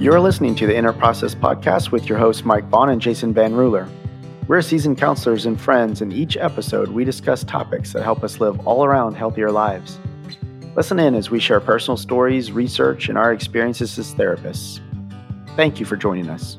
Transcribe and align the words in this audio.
You're 0.00 0.20
listening 0.20 0.54
to 0.54 0.66
the 0.68 0.76
Inner 0.76 0.92
Process 0.92 1.34
Podcast 1.34 1.90
with 1.90 2.08
your 2.08 2.18
hosts, 2.18 2.44
Mike 2.44 2.68
Vaughn 2.68 2.90
and 2.90 3.00
Jason 3.00 3.34
Van 3.34 3.52
Ruler. 3.52 3.88
We're 4.46 4.62
seasoned 4.62 4.96
counselors 4.96 5.44
and 5.44 5.60
friends. 5.60 6.00
and 6.02 6.12
each 6.12 6.36
episode, 6.36 6.90
we 6.90 7.04
discuss 7.04 7.42
topics 7.42 7.92
that 7.94 8.04
help 8.04 8.22
us 8.22 8.38
live 8.38 8.64
all 8.64 8.84
around 8.84 9.14
healthier 9.14 9.50
lives. 9.50 9.98
Listen 10.76 11.00
in 11.00 11.16
as 11.16 11.32
we 11.32 11.40
share 11.40 11.58
personal 11.58 11.96
stories, 11.96 12.52
research, 12.52 13.08
and 13.08 13.18
our 13.18 13.32
experiences 13.32 13.98
as 13.98 14.14
therapists. 14.14 14.78
Thank 15.56 15.80
you 15.80 15.84
for 15.84 15.96
joining 15.96 16.30
us. 16.30 16.58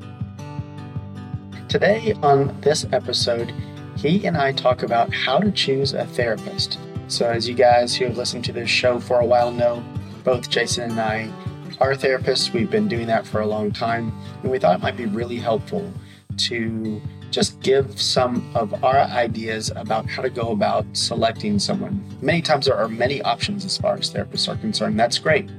Today, 1.70 2.16
on 2.22 2.60
this 2.60 2.88
episode, 2.92 3.54
he 3.96 4.28
and 4.28 4.36
I 4.36 4.52
talk 4.52 4.84
about 4.84 5.14
how 5.14 5.40
to 5.40 5.50
choose 5.50 5.94
a 5.94 6.06
therapist. 6.08 6.78
So, 7.08 7.30
as 7.30 7.48
you 7.48 7.56
guys 7.56 7.96
who 7.96 8.04
have 8.04 8.18
listened 8.18 8.44
to 8.46 8.52
this 8.52 8.70
show 8.70 9.00
for 9.00 9.22
a 9.22 9.26
while 9.26 9.50
know, 9.50 9.82
both 10.26 10.50
Jason 10.50 10.92
and 10.92 11.00
I 11.00 11.32
are 11.80 11.94
therapists. 11.94 12.54
We've 12.54 12.70
been 12.70 12.88
doing 12.88 13.08
that 13.08 13.26
for 13.26 13.42
a 13.42 13.48
long 13.48 13.72
time, 13.72 14.12
and 14.44 14.52
we 14.52 14.60
thought 14.60 14.76
it 14.76 14.82
might 14.82 14.98
be 14.98 15.06
really 15.06 15.38
helpful 15.38 15.92
to 16.38 17.02
just 17.32 17.60
give 17.62 18.02
some 18.02 18.50
of 18.56 18.84
our 18.84 18.98
ideas 18.98 19.72
about 19.76 20.10
how 20.10 20.22
to 20.22 20.30
go 20.30 20.52
about 20.52 20.86
selecting 20.94 21.60
someone. 21.60 22.04
Many 22.22 22.42
times 22.42 22.66
there 22.66 22.76
are 22.76 22.88
many 22.88 23.22
options 23.22 23.66
as 23.66 23.78
far 23.78 23.96
as 23.96 24.12
therapists 24.12 24.48
are 24.48 24.58
concerned. 24.58 25.00
That's 25.00 25.20
great. 25.20 25.50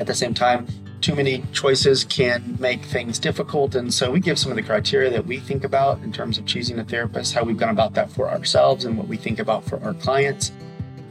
At 0.00 0.06
the 0.06 0.14
same 0.14 0.32
time, 0.32 0.66
too 1.00 1.14
many 1.14 1.44
choices 1.52 2.04
can 2.04 2.56
make 2.60 2.84
things 2.84 3.18
difficult. 3.18 3.74
And 3.74 3.92
so 3.92 4.10
we 4.10 4.20
give 4.20 4.38
some 4.38 4.50
of 4.52 4.56
the 4.56 4.62
criteria 4.62 5.10
that 5.10 5.26
we 5.26 5.38
think 5.38 5.64
about 5.64 6.02
in 6.02 6.12
terms 6.12 6.38
of 6.38 6.46
choosing 6.46 6.78
a 6.78 6.84
therapist, 6.84 7.34
how 7.34 7.44
we've 7.44 7.56
gone 7.56 7.70
about 7.70 7.94
that 7.94 8.10
for 8.10 8.28
ourselves, 8.28 8.84
and 8.84 8.96
what 8.96 9.08
we 9.08 9.16
think 9.16 9.38
about 9.38 9.64
for 9.64 9.82
our 9.82 9.94
clients. 9.94 10.52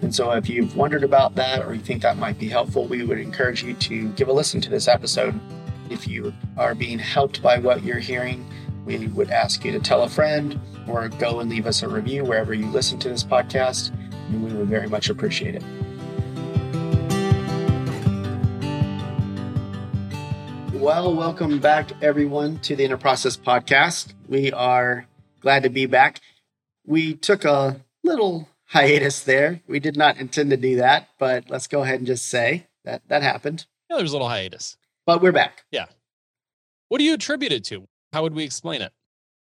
And 0.02 0.14
so, 0.14 0.32
if 0.32 0.48
you've 0.48 0.76
wondered 0.76 1.04
about 1.04 1.36
that 1.36 1.66
or 1.66 1.74
you 1.74 1.82
think 1.82 2.04
that 2.04 2.18
might 2.18 2.38
be 2.38 2.48
helpful, 2.48 2.86
we 2.86 3.04
would 3.04 3.18
encourage 3.18 3.64
you 3.64 3.74
to 3.74 4.10
give 4.10 4.28
a 4.28 4.34
listen 4.34 4.62
to 4.62 4.70
this 4.70 4.88
episode. 4.88 5.40
If 5.90 6.08
you 6.08 6.34
are 6.56 6.76
being 6.76 7.00
helped 7.00 7.42
by 7.42 7.58
what 7.58 7.84
you're 7.84 7.98
hearing, 7.98 8.48
we 8.86 9.08
would 9.08 9.32
ask 9.32 9.66
you 9.66 9.72
to 9.72 9.80
tell 9.80 10.04
a 10.04 10.10
friend 10.10 10.60
or 10.88 11.10
go 11.10 11.40
and 11.40 11.50
leave 11.50 11.66
us 11.66 11.82
a 11.82 11.90
review 11.90 12.24
wherever 12.24 12.54
you 12.54 12.68
listen 12.68 13.00
to 13.00 13.10
this 13.10 13.24
podcast, 13.24 13.92
and 14.12 14.44
we 14.46 14.54
would 14.54 14.68
very 14.68 14.88
much 14.88 15.10
appreciate 15.10 15.56
it. 15.56 15.64
Well, 20.74 21.14
welcome 21.16 21.60
back, 21.60 21.92
everyone, 22.04 22.60
to 22.60 22.76
the 22.76 22.86
Inner 22.86 22.98
Process 22.98 23.36
Podcast. 23.36 24.14
We 24.28 24.52
are 24.54 25.08
glad 25.42 25.64
to 25.64 25.70
be 25.70 25.88
back. 25.88 26.22
We 26.86 27.16
took 27.16 27.44
a 27.44 27.82
little 28.04 28.48
hiatus 28.68 29.22
there. 29.24 29.62
We 29.68 29.80
did 29.80 29.98
not 29.98 30.18
intend 30.18 30.52
to 30.52 30.58
do 30.58 30.78
that, 30.78 31.10
but 31.20 31.50
let's 31.50 31.68
go 31.68 31.84
ahead 31.84 32.00
and 32.00 32.08
just 32.08 32.28
say 32.28 32.68
that 32.86 33.02
that 33.08 33.24
happened. 33.24 33.66
Yeah, 33.90 33.98
there's 33.98 34.12
a 34.12 34.16
little 34.16 34.30
hiatus. 34.30 34.78
But 35.06 35.22
we're 35.22 35.32
back. 35.32 35.66
Yeah. 35.72 35.86
What 36.90 37.00
do 37.00 37.04
you 37.04 37.14
attribute 37.14 37.52
it 37.52 37.64
to? 37.66 37.88
How 38.14 38.24
would 38.24 38.34
we 38.34 38.44
explain 38.44 38.82
it? 38.82 38.92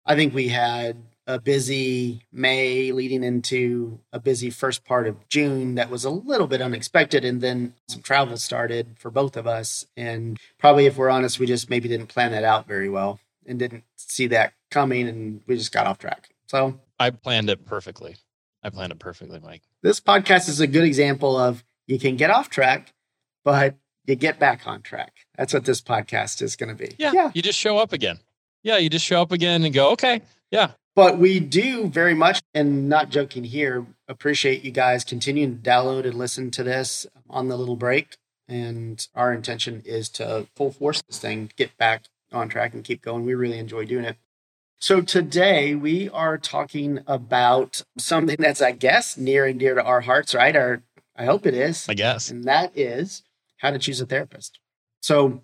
I 0.06 0.17
think 0.17 0.34
we 0.34 0.48
had 0.48 0.97
a 1.27 1.39
busy 1.39 2.22
May 2.33 2.91
leading 2.91 3.22
into 3.22 4.00
a 4.12 4.19
busy 4.19 4.50
first 4.50 4.84
part 4.84 5.06
of 5.06 5.28
June 5.28 5.77
that 5.77 5.91
was 5.91 6.05
a 6.05 6.11
little 6.11 6.47
bit 6.47 6.62
unexpected. 6.62 7.24
And 7.24 7.41
then 7.41 7.74
some 7.89 8.02
travel 8.02 8.36
started 8.36 8.97
for 8.98 9.11
both 9.11 9.36
of 9.36 9.47
us. 9.47 9.86
And 9.97 10.39
probably, 10.58 10.86
if 10.86 10.97
we're 10.97 11.11
honest, 11.11 11.39
we 11.39 11.47
just 11.47 11.70
maybe 11.70 11.89
didn't 11.89 12.08
plan 12.08 12.33
that 12.33 12.42
out 12.42 12.67
very 12.67 12.89
well 12.89 13.20
and 13.47 13.58
didn't 13.58 13.84
see 13.97 14.27
that 14.28 14.55
coming. 14.70 15.08
And 15.08 15.42
we 15.47 15.56
just 15.56 15.72
got 15.72 15.86
off 15.86 15.98
track. 15.98 16.30
So 16.47 16.80
I 16.98 17.11
planned 17.11 17.50
it 17.50 17.64
perfectly. 17.64 18.17
I 18.62 18.70
planned 18.70 18.92
it 18.92 18.98
perfectly, 18.98 19.41
Mike. 19.41 19.62
This 19.83 20.00
podcast 20.00 20.48
is 20.48 20.61
a 20.61 20.66
good 20.66 20.84
example 20.84 21.36
of 21.36 21.64
you 21.86 21.98
can 21.98 22.16
get 22.16 22.30
off 22.30 22.50
track, 22.50 22.92
but 23.44 23.77
you 24.06 24.14
get 24.17 24.39
back 24.39 24.67
on 24.67 24.83
track. 24.83 25.12
That's 25.36 25.55
what 25.55 25.64
this 25.64 25.80
podcast 25.80 26.42
is 26.42 26.56
going 26.56 26.69
to 26.69 26.75
be. 26.75 26.94
Yeah, 26.98 27.12
yeah. 27.14 27.30
You 27.34 27.42
just 27.42 27.58
show 27.58 27.78
up 27.78 27.92
again. 27.92 28.19
Yeah. 28.62 28.77
You 28.77 28.91
just 28.91 29.05
show 29.05 29.22
up 29.22 29.33
again 29.33 29.64
and 29.64 29.72
go, 29.72 29.91
okay. 29.92 30.22
Yeah. 30.50 30.72
But 30.97 31.19
we 31.19 31.40
do 31.40 31.89
very 31.89 32.14
much, 32.14 32.42
and 32.52 32.89
not 32.89 33.11
joking 33.11 33.45
here, 33.45 33.86
appreciate 34.08 34.64
you 34.64 34.73
guys 34.73 35.05
continuing 35.05 35.62
to 35.62 35.70
download 35.70 36.05
and 36.05 36.14
listen 36.14 36.51
to 36.51 36.62
this 36.62 37.06
on 37.30 37.48
the 37.48 37.56
little 37.56 37.77
break. 37.77 38.17
And 38.48 39.06
our 39.14 39.33
intention 39.33 39.83
is 39.86 40.08
to 40.11 40.48
full 40.56 40.73
force 40.73 41.01
this 41.02 41.20
thing, 41.20 41.52
get 41.56 41.77
back 41.79 42.05
on 42.33 42.48
track 42.48 42.74
and 42.74 42.85
keep 42.85 43.01
going. 43.02 43.24
We 43.24 43.35
really 43.35 43.58
enjoy 43.58 43.85
doing 43.85 44.05
it. 44.05 44.17
So 44.83 45.02
today 45.02 45.74
we 45.74 46.08
are 46.08 46.39
talking 46.39 47.01
about 47.07 47.83
something 47.98 48.36
that's, 48.39 48.63
I 48.63 48.73
guess, 48.73 49.18
near 49.18 49.45
and 49.45 49.61
dear 49.61 49.74
to 49.74 49.85
our 49.85 50.01
hearts, 50.01 50.35
right? 50.35 50.57
Or 50.57 50.83
I 51.14 51.27
hope 51.27 51.45
it 51.45 51.52
is. 51.52 51.86
I 51.86 51.92
guess. 51.92 52.30
And 52.30 52.45
that 52.45 52.73
is 52.74 53.23
how 53.58 53.73
to 53.73 53.79
choose 53.79 54.01
a 54.01 54.07
therapist. 54.07 54.58
So 55.02 55.42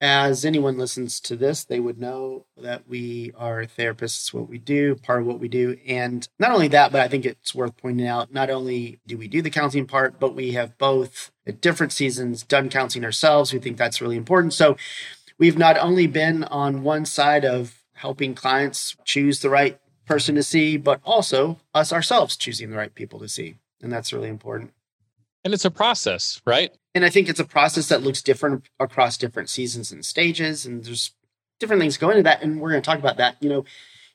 as 0.00 0.46
anyone 0.46 0.78
listens 0.78 1.20
to 1.20 1.36
this, 1.36 1.64
they 1.64 1.80
would 1.80 2.00
know 2.00 2.46
that 2.56 2.88
we 2.88 3.32
are 3.36 3.66
therapists, 3.66 4.32
what 4.32 4.48
we 4.48 4.56
do, 4.56 4.94
part 4.94 5.20
of 5.20 5.26
what 5.26 5.38
we 5.38 5.48
do. 5.48 5.76
And 5.86 6.26
not 6.38 6.52
only 6.52 6.68
that, 6.68 6.92
but 6.92 7.02
I 7.02 7.08
think 7.08 7.26
it's 7.26 7.54
worth 7.54 7.76
pointing 7.76 8.06
out 8.06 8.32
not 8.32 8.48
only 8.48 9.00
do 9.06 9.18
we 9.18 9.28
do 9.28 9.42
the 9.42 9.50
counseling 9.50 9.86
part, 9.86 10.18
but 10.18 10.34
we 10.34 10.52
have 10.52 10.78
both 10.78 11.30
at 11.46 11.60
different 11.60 11.92
seasons 11.92 12.42
done 12.42 12.70
counseling 12.70 13.04
ourselves. 13.04 13.52
We 13.52 13.58
think 13.58 13.76
that's 13.76 14.00
really 14.00 14.16
important. 14.16 14.54
So 14.54 14.78
we've 15.38 15.58
not 15.58 15.76
only 15.76 16.06
been 16.06 16.44
on 16.44 16.82
one 16.82 17.04
side 17.04 17.44
of 17.44 17.81
helping 18.02 18.34
clients 18.34 18.96
choose 19.04 19.38
the 19.38 19.48
right 19.48 19.78
person 20.06 20.34
to 20.34 20.42
see, 20.42 20.76
but 20.76 21.00
also 21.04 21.60
us 21.72 21.92
ourselves 21.92 22.36
choosing 22.36 22.68
the 22.68 22.76
right 22.76 22.92
people 22.96 23.20
to 23.20 23.28
see. 23.28 23.54
And 23.80 23.92
that's 23.92 24.12
really 24.12 24.28
important. 24.28 24.72
And 25.44 25.54
it's 25.54 25.64
a 25.64 25.70
process, 25.70 26.42
right? 26.44 26.72
And 26.96 27.04
I 27.04 27.10
think 27.10 27.28
it's 27.28 27.38
a 27.38 27.44
process 27.44 27.88
that 27.90 28.02
looks 28.02 28.20
different 28.20 28.68
across 28.80 29.16
different 29.16 29.48
seasons 29.48 29.92
and 29.92 30.04
stages. 30.04 30.66
And 30.66 30.84
there's 30.84 31.12
different 31.60 31.80
things 31.80 31.96
going 31.96 32.18
into 32.18 32.24
that. 32.24 32.42
And 32.42 32.60
we're 32.60 32.70
going 32.70 32.82
to 32.82 32.84
talk 32.84 32.98
about 32.98 33.18
that. 33.18 33.36
You 33.40 33.48
know, 33.48 33.64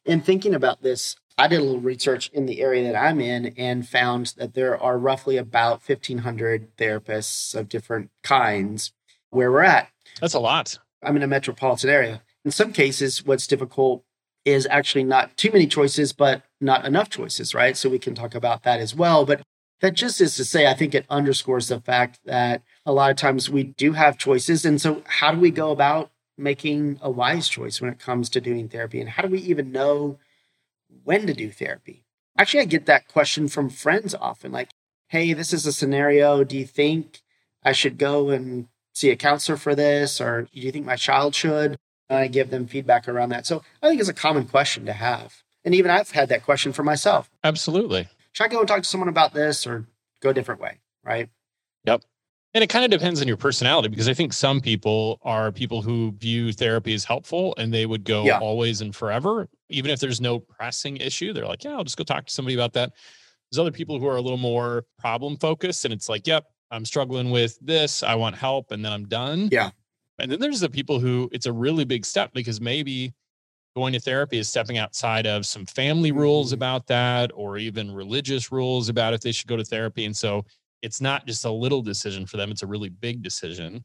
in 0.04 0.19
thinking 0.19 0.54
about 0.54 0.81
this, 0.81 1.16
I 1.38 1.48
did 1.48 1.62
a 1.62 1.64
little 1.64 1.80
research 1.80 2.30
in 2.34 2.46
the 2.46 2.62
area 2.62 2.92
that 2.92 3.02
I'm 3.02 3.22
in 3.22 3.54
and 3.58 3.88
found 3.88 4.34
that 4.36 4.54
there 4.54 4.78
are 4.78 4.98
roughly 4.98 5.38
about 5.38 5.88
1,500 5.88 6.75
therapists 6.75 7.56
of 7.56 7.69
different 7.69 8.12
kinds 8.22 8.92
where 9.30 9.50
we're 9.50 9.64
at. 9.64 9.88
That's 10.19 10.34
a 10.34 10.40
lot. 10.40 10.78
I'm 11.02 11.16
in 11.16 11.24
a 11.24 11.28
metropolitan 11.28 11.90
area. 11.90 12.22
In 12.47 12.52
some 12.52 12.72
cases, 12.72 13.25
what's 13.25 13.46
difficult 13.46 14.06
is 14.46 14.66
actually 14.72 15.03
not 15.03 15.35
too 15.35 15.52
many 15.52 15.68
choices, 15.68 16.13
but 16.13 16.44
not 16.62 16.85
enough 16.85 17.09
choices, 17.09 17.53
right? 17.53 17.75
So 17.75 17.90
we 17.90 18.00
can 18.00 18.16
talk 18.16 18.34
about 18.34 18.63
that 18.63 18.80
as 18.80 18.96
well. 18.96 19.25
But 19.25 19.41
that 19.81 19.96
just 19.96 20.22
is 20.22 20.38
to 20.38 20.46
say, 20.46 20.66
I 20.66 20.74
think 20.74 20.96
it 20.96 21.06
underscores 21.09 21.68
the 21.68 21.81
fact 21.81 22.22
that 22.24 22.62
a 22.86 22.94
lot 22.94 23.12
of 23.12 23.18
times 23.18 23.50
we 23.50 23.63
do 23.63 23.91
have 23.91 24.18
choices. 24.18 24.63
And 24.63 24.80
so, 24.80 25.03
how 25.07 25.34
do 25.34 25.41
we 25.41 25.52
go 25.52 25.72
about 25.72 26.09
making 26.38 27.00
a 27.02 27.12
wise 27.12 27.50
choice 27.50 27.81
when 27.81 27.91
it 27.91 28.00
comes 28.00 28.30
to 28.30 28.40
doing 28.40 28.69
therapy? 28.69 29.02
And 29.02 29.09
how 29.09 29.24
do 29.24 29.28
we 29.28 29.40
even 29.40 29.74
know 29.74 30.18
when 31.03 31.28
to 31.28 31.34
do 31.34 31.52
therapy? 31.52 32.06
Actually, 32.38 32.62
I 32.62 32.68
get 32.68 32.86
that 32.86 33.09
question 33.09 33.50
from 33.50 33.69
friends 33.69 34.16
often 34.16 34.53
like, 34.53 34.69
hey, 35.09 35.34
this 35.34 35.52
is 35.52 35.66
a 35.66 35.74
scenario. 35.74 36.46
Do 36.46 36.57
you 36.57 36.66
think 36.66 37.19
I 37.62 37.74
should 37.74 37.97
go 37.97 38.30
and 38.30 38.69
see 38.94 39.09
a 39.09 39.18
counselor 39.18 39.57
for 39.57 39.75
this? 39.75 40.22
Or 40.22 40.44
do 40.44 40.62
you 40.62 40.72
think 40.72 40.86
my 40.86 40.96
child 40.96 41.36
should? 41.36 41.75
And 42.09 42.19
I 42.19 42.28
give 42.28 42.50
them 42.50 42.68
feedback 42.68 43.07
around 43.07 43.29
that. 43.29 43.45
So 43.45 43.63
I 43.81 43.88
think 43.88 44.00
it's 44.00 44.09
a 44.09 44.13
common 44.13 44.45
question 44.45 44.85
to 44.85 44.94
have. 44.94 45.44
And 45.66 45.75
even 45.75 45.91
I've 45.91 46.12
had 46.12 46.29
that 46.29 46.44
question 46.44 46.72
for 46.73 46.84
myself. 46.84 47.29
Absolutely. 47.44 48.07
Should 48.31 48.45
I 48.45 48.47
go 48.47 48.59
and 48.59 48.68
talk 48.68 48.81
to 48.81 48.88
someone 48.88 49.09
about 49.09 49.34
this 49.34 49.68
or 49.68 49.85
go 50.22 50.29
a 50.29 50.34
different 50.34 50.62
way? 50.62 50.79
Right. 51.03 51.29
Yep. 51.85 52.03
And 52.53 52.63
it 52.63 52.68
kind 52.68 52.85
of 52.85 52.91
depends 52.91 53.22
on 53.22 53.28
your 53.28 53.38
personality 53.38 53.90
because 53.90 54.07
I 54.07 54.13
think 54.13 54.34
some 54.34 54.62
people 54.62 55.19
are 55.23 55.51
people 55.51 55.81
who 55.81 56.13
view 56.18 56.53
therapy 56.53 56.94
as 56.94 57.03
helpful 57.03 57.53
and 57.57 57.73
they 57.73 57.85
would 57.85 58.03
go 58.03 58.24
yeah. 58.24 58.39
always 58.39 58.81
and 58.81 58.95
forever. 58.95 59.47
Even 59.69 59.91
if 59.91 60.00
there's 60.00 60.22
no 60.22 60.39
pressing 60.39 60.97
issue, 60.97 61.34
they're 61.34 61.45
like, 61.45 61.63
yeah, 61.63 61.72
I'll 61.72 61.84
just 61.84 61.97
go 61.97 62.03
talk 62.03 62.25
to 62.28 62.34
somebody 62.34 62.56
about 62.56 62.74
that. 62.74 62.94
There's 63.51 63.59
other 63.59 63.72
people 63.72 64.00
who 64.00 64.07
are 64.07 64.16
a 64.16 64.22
little 64.22 64.38
more 64.38 64.85
problem 64.97 65.38
focused 65.38 65.85
and 65.85 65.94
it's 65.94 66.09
like, 66.09 66.25
yep, 66.25 66.45
I'm 66.72 66.85
struggling 66.85 67.31
with 67.31 67.59
this. 67.62 68.01
I 68.03 68.16
want 68.16 68.35
help 68.35 68.72
and 68.72 68.84
then 68.84 68.91
I'm 68.91 69.06
done. 69.06 69.50
Yeah. 69.51 69.71
And 70.19 70.31
then 70.31 70.40
there's 70.40 70.60
the 70.60 70.69
people 70.69 71.00
who 71.00 71.30
it's 71.31 71.46
a 71.46 71.54
really 71.54 71.86
big 71.86 72.06
step 72.06 72.31
because 72.34 72.60
maybe 72.60 73.14
going 73.75 73.94
to 73.94 74.00
therapy 74.00 74.40
is 74.40 74.50
stepping 74.50 74.80
outside 74.80 75.28
of 75.28 75.46
some 75.46 75.66
family 75.66 76.12
rules 76.12 76.48
mm-hmm. 76.48 76.56
about 76.56 76.88
that 76.88 77.31
or 77.36 77.58
even 77.58 77.92
religious 77.92 78.52
rules 78.52 78.90
about 78.90 79.14
if 79.14 79.22
they 79.22 79.31
should 79.31 79.48
go 79.48 79.56
to 79.56 79.64
therapy. 79.64 80.06
And 80.06 80.18
so 80.18 80.46
it's 80.81 81.00
not 81.00 81.28
just 81.28 81.46
a 81.46 81.52
little 81.52 81.81
decision 81.81 82.25
for 82.25 82.38
them, 82.38 82.52
it's 82.52 82.64
a 82.64 82.68
really 82.68 82.90
big 82.90 83.22
decision. 83.22 83.84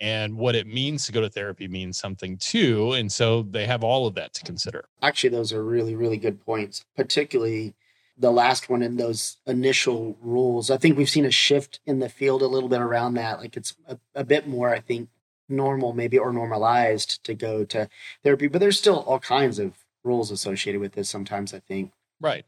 And 0.00 0.36
what 0.36 0.54
it 0.54 0.66
means 0.66 1.06
to 1.06 1.12
go 1.12 1.20
to 1.20 1.30
therapy 1.30 1.68
means 1.68 1.98
something 1.98 2.36
too. 2.38 2.92
And 2.92 3.10
so 3.12 3.42
they 3.42 3.66
have 3.66 3.84
all 3.84 4.06
of 4.06 4.14
that 4.14 4.34
to 4.34 4.42
consider. 4.42 4.86
Actually, 5.02 5.30
those 5.30 5.52
are 5.52 5.64
really, 5.64 5.94
really 5.94 6.16
good 6.16 6.40
points, 6.44 6.84
particularly 6.96 7.74
the 8.16 8.30
last 8.30 8.68
one 8.68 8.82
in 8.82 8.96
those 8.96 9.38
initial 9.46 10.16
rules. 10.20 10.70
I 10.70 10.76
think 10.76 10.96
we've 10.96 11.08
seen 11.08 11.24
a 11.24 11.30
shift 11.30 11.80
in 11.86 11.98
the 11.98 12.08
field 12.08 12.42
a 12.42 12.46
little 12.46 12.68
bit 12.68 12.80
around 12.80 13.14
that. 13.14 13.38
Like 13.40 13.56
it's 13.56 13.74
a, 13.86 13.98
a 14.14 14.24
bit 14.24 14.48
more, 14.48 14.72
I 14.74 14.80
think, 14.80 15.08
normal 15.48 15.92
maybe 15.92 16.18
or 16.18 16.32
normalized 16.32 17.22
to 17.24 17.34
go 17.34 17.64
to 17.64 17.88
therapy 18.22 18.46
but 18.46 18.60
there's 18.60 18.78
still 18.78 19.00
all 19.00 19.18
kinds 19.18 19.58
of 19.58 19.72
rules 20.02 20.30
associated 20.30 20.80
with 20.80 20.92
this 20.92 21.08
sometimes 21.08 21.52
i 21.54 21.58
think 21.58 21.92
right 22.20 22.44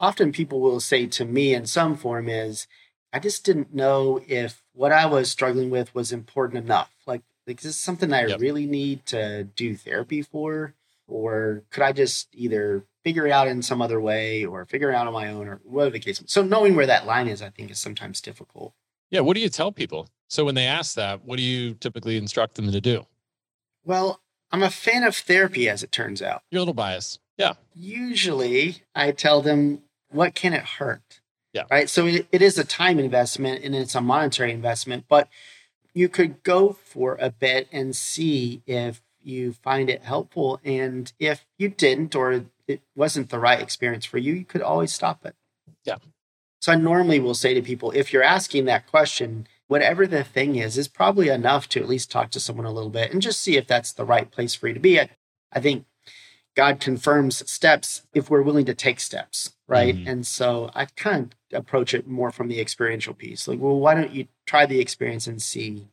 often 0.00 0.32
people 0.32 0.60
will 0.60 0.80
say 0.80 1.06
to 1.06 1.24
me 1.24 1.54
in 1.54 1.66
some 1.66 1.96
form 1.96 2.28
is 2.28 2.66
i 3.12 3.18
just 3.18 3.44
didn't 3.44 3.74
know 3.74 4.20
if 4.26 4.62
what 4.72 4.92
i 4.92 5.06
was 5.06 5.30
struggling 5.30 5.70
with 5.70 5.94
was 5.94 6.12
important 6.12 6.64
enough 6.64 6.90
like 7.06 7.22
Like, 7.46 7.58
is 7.58 7.64
this 7.64 7.76
something 7.76 8.10
I 8.12 8.26
Yep. 8.26 8.40
really 8.40 8.66
need 8.66 9.04
to 9.06 9.44
do 9.44 9.76
therapy 9.76 10.22
for? 10.22 10.72
Or 11.06 11.62
could 11.70 11.82
I 11.82 11.92
just 11.92 12.28
either 12.32 12.84
figure 13.04 13.26
it 13.26 13.32
out 13.32 13.48
in 13.48 13.60
some 13.60 13.82
other 13.82 14.00
way 14.00 14.46
or 14.46 14.64
figure 14.64 14.90
it 14.90 14.94
out 14.94 15.06
on 15.06 15.12
my 15.12 15.28
own 15.28 15.46
or 15.48 15.60
whatever 15.62 15.90
the 15.92 16.00
case? 16.00 16.22
So 16.26 16.40
knowing 16.42 16.74
where 16.74 16.86
that 16.86 17.04
line 17.04 17.28
is, 17.28 17.42
I 17.42 17.50
think 17.50 17.70
is 17.70 17.78
sometimes 17.78 18.22
difficult. 18.22 18.72
Yeah. 19.10 19.20
What 19.20 19.34
do 19.34 19.42
you 19.42 19.50
tell 19.50 19.70
people? 19.72 20.08
So 20.34 20.44
when 20.44 20.56
they 20.56 20.66
ask 20.66 20.96
that, 20.96 21.24
what 21.24 21.36
do 21.36 21.44
you 21.44 21.74
typically 21.74 22.16
instruct 22.16 22.56
them 22.56 22.72
to 22.72 22.80
do? 22.80 23.06
Well, 23.84 24.20
I'm 24.50 24.64
a 24.64 24.70
fan 24.70 25.04
of 25.04 25.14
therapy 25.14 25.68
as 25.68 25.84
it 25.84 25.92
turns 25.92 26.20
out. 26.20 26.42
You're 26.50 26.58
a 26.58 26.62
little 26.62 26.74
biased. 26.74 27.20
Yeah. 27.38 27.52
Usually 27.72 28.82
I 28.96 29.12
tell 29.12 29.42
them, 29.42 29.82
what 30.10 30.34
can 30.34 30.52
it 30.52 30.64
hurt? 30.64 31.20
Yeah. 31.52 31.66
Right. 31.70 31.88
So 31.88 32.06
it, 32.06 32.26
it 32.32 32.42
is 32.42 32.58
a 32.58 32.64
time 32.64 32.98
investment 32.98 33.62
and 33.62 33.76
it's 33.76 33.94
a 33.94 34.00
monetary 34.00 34.50
investment, 34.50 35.04
but 35.08 35.28
you 35.92 36.08
could 36.08 36.42
go 36.42 36.72
for 36.72 37.16
a 37.20 37.30
bit 37.30 37.68
and 37.70 37.94
see 37.94 38.60
if 38.66 39.02
you 39.22 39.52
find 39.52 39.88
it 39.88 40.02
helpful. 40.02 40.60
And 40.64 41.12
if 41.20 41.46
you 41.58 41.68
didn't, 41.68 42.16
or 42.16 42.46
it 42.66 42.82
wasn't 42.96 43.30
the 43.30 43.38
right 43.38 43.60
experience 43.60 44.04
for 44.04 44.18
you, 44.18 44.34
you 44.34 44.44
could 44.44 44.62
always 44.62 44.92
stop 44.92 45.24
it. 45.24 45.36
Yeah. 45.84 45.98
So 46.60 46.72
I 46.72 46.74
normally 46.74 47.20
will 47.20 47.34
say 47.34 47.54
to 47.54 47.62
people, 47.62 47.92
if 47.92 48.12
you're 48.12 48.24
asking 48.24 48.64
that 48.64 48.88
question, 48.88 49.46
whatever 49.68 50.06
the 50.06 50.24
thing 50.24 50.56
is, 50.56 50.76
is 50.76 50.88
probably 50.88 51.28
enough 51.28 51.68
to 51.70 51.80
at 51.80 51.88
least 51.88 52.10
talk 52.10 52.30
to 52.30 52.40
someone 52.40 52.66
a 52.66 52.72
little 52.72 52.90
bit 52.90 53.12
and 53.12 53.22
just 53.22 53.40
see 53.40 53.56
if 53.56 53.66
that's 53.66 53.92
the 53.92 54.04
right 54.04 54.30
place 54.30 54.54
for 54.54 54.68
you 54.68 54.74
to 54.74 54.80
be. 54.80 55.00
I, 55.00 55.10
I 55.52 55.60
think 55.60 55.86
God 56.54 56.80
confirms 56.80 57.48
steps 57.50 58.02
if 58.14 58.30
we're 58.30 58.42
willing 58.42 58.66
to 58.66 58.74
take 58.74 59.00
steps, 59.00 59.54
right? 59.66 59.94
Mhm. 59.96 60.06
And 60.06 60.26
so 60.26 60.70
I 60.74 60.84
kind 60.84 61.34
of 61.52 61.58
approach 61.58 61.94
it 61.94 62.06
more 62.06 62.30
from 62.30 62.48
the 62.48 62.60
experiential 62.60 63.14
piece. 63.14 63.48
Like, 63.48 63.58
well, 63.58 63.78
why 63.78 63.94
don't 63.94 64.12
you 64.12 64.28
try 64.46 64.66
the 64.66 64.80
experience 64.80 65.26
and 65.26 65.40
see? 65.42 65.88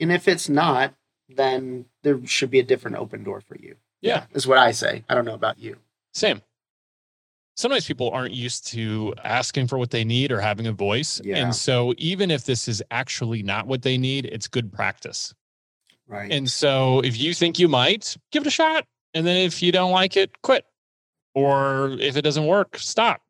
And 0.00 0.10
if 0.10 0.26
it's 0.26 0.48
not, 0.48 0.94
then 1.28 1.86
there 2.02 2.24
should 2.26 2.50
be 2.50 2.58
a 2.58 2.64
different 2.64 2.96
open 2.96 3.22
door 3.22 3.40
for 3.40 3.56
you. 3.56 3.76
Yeah. 4.00 4.24
Is 4.32 4.46
what 4.46 4.58
I 4.58 4.72
say. 4.72 5.04
I 5.08 5.14
don't 5.14 5.24
know 5.24 5.34
about 5.34 5.58
you. 5.58 5.76
Same. 6.12 6.42
Sometimes 7.54 7.86
people 7.86 8.10
aren't 8.10 8.34
used 8.34 8.66
to 8.68 9.14
asking 9.22 9.66
for 9.66 9.76
what 9.78 9.90
they 9.90 10.04
need 10.04 10.32
or 10.32 10.40
having 10.40 10.66
a 10.66 10.72
voice. 10.72 11.20
Yeah. 11.22 11.36
And 11.36 11.54
so 11.54 11.94
even 11.98 12.30
if 12.30 12.44
this 12.44 12.66
is 12.66 12.82
actually 12.90 13.42
not 13.42 13.66
what 13.66 13.82
they 13.82 13.98
need, 13.98 14.24
it's 14.26 14.48
good 14.48 14.72
practice. 14.72 15.34
Right. 16.06 16.32
And 16.32 16.50
so 16.50 17.00
if 17.00 17.18
you 17.18 17.34
think 17.34 17.58
you 17.58 17.68
might, 17.68 18.16
give 18.30 18.42
it 18.42 18.46
a 18.46 18.50
shot. 18.50 18.86
And 19.14 19.26
then 19.26 19.36
if 19.36 19.62
you 19.62 19.70
don't 19.70 19.92
like 19.92 20.16
it, 20.16 20.40
quit. 20.42 20.64
Or 21.34 21.90
if 22.00 22.16
it 22.16 22.22
doesn't 22.22 22.46
work, 22.46 22.78
stop. 22.78 23.20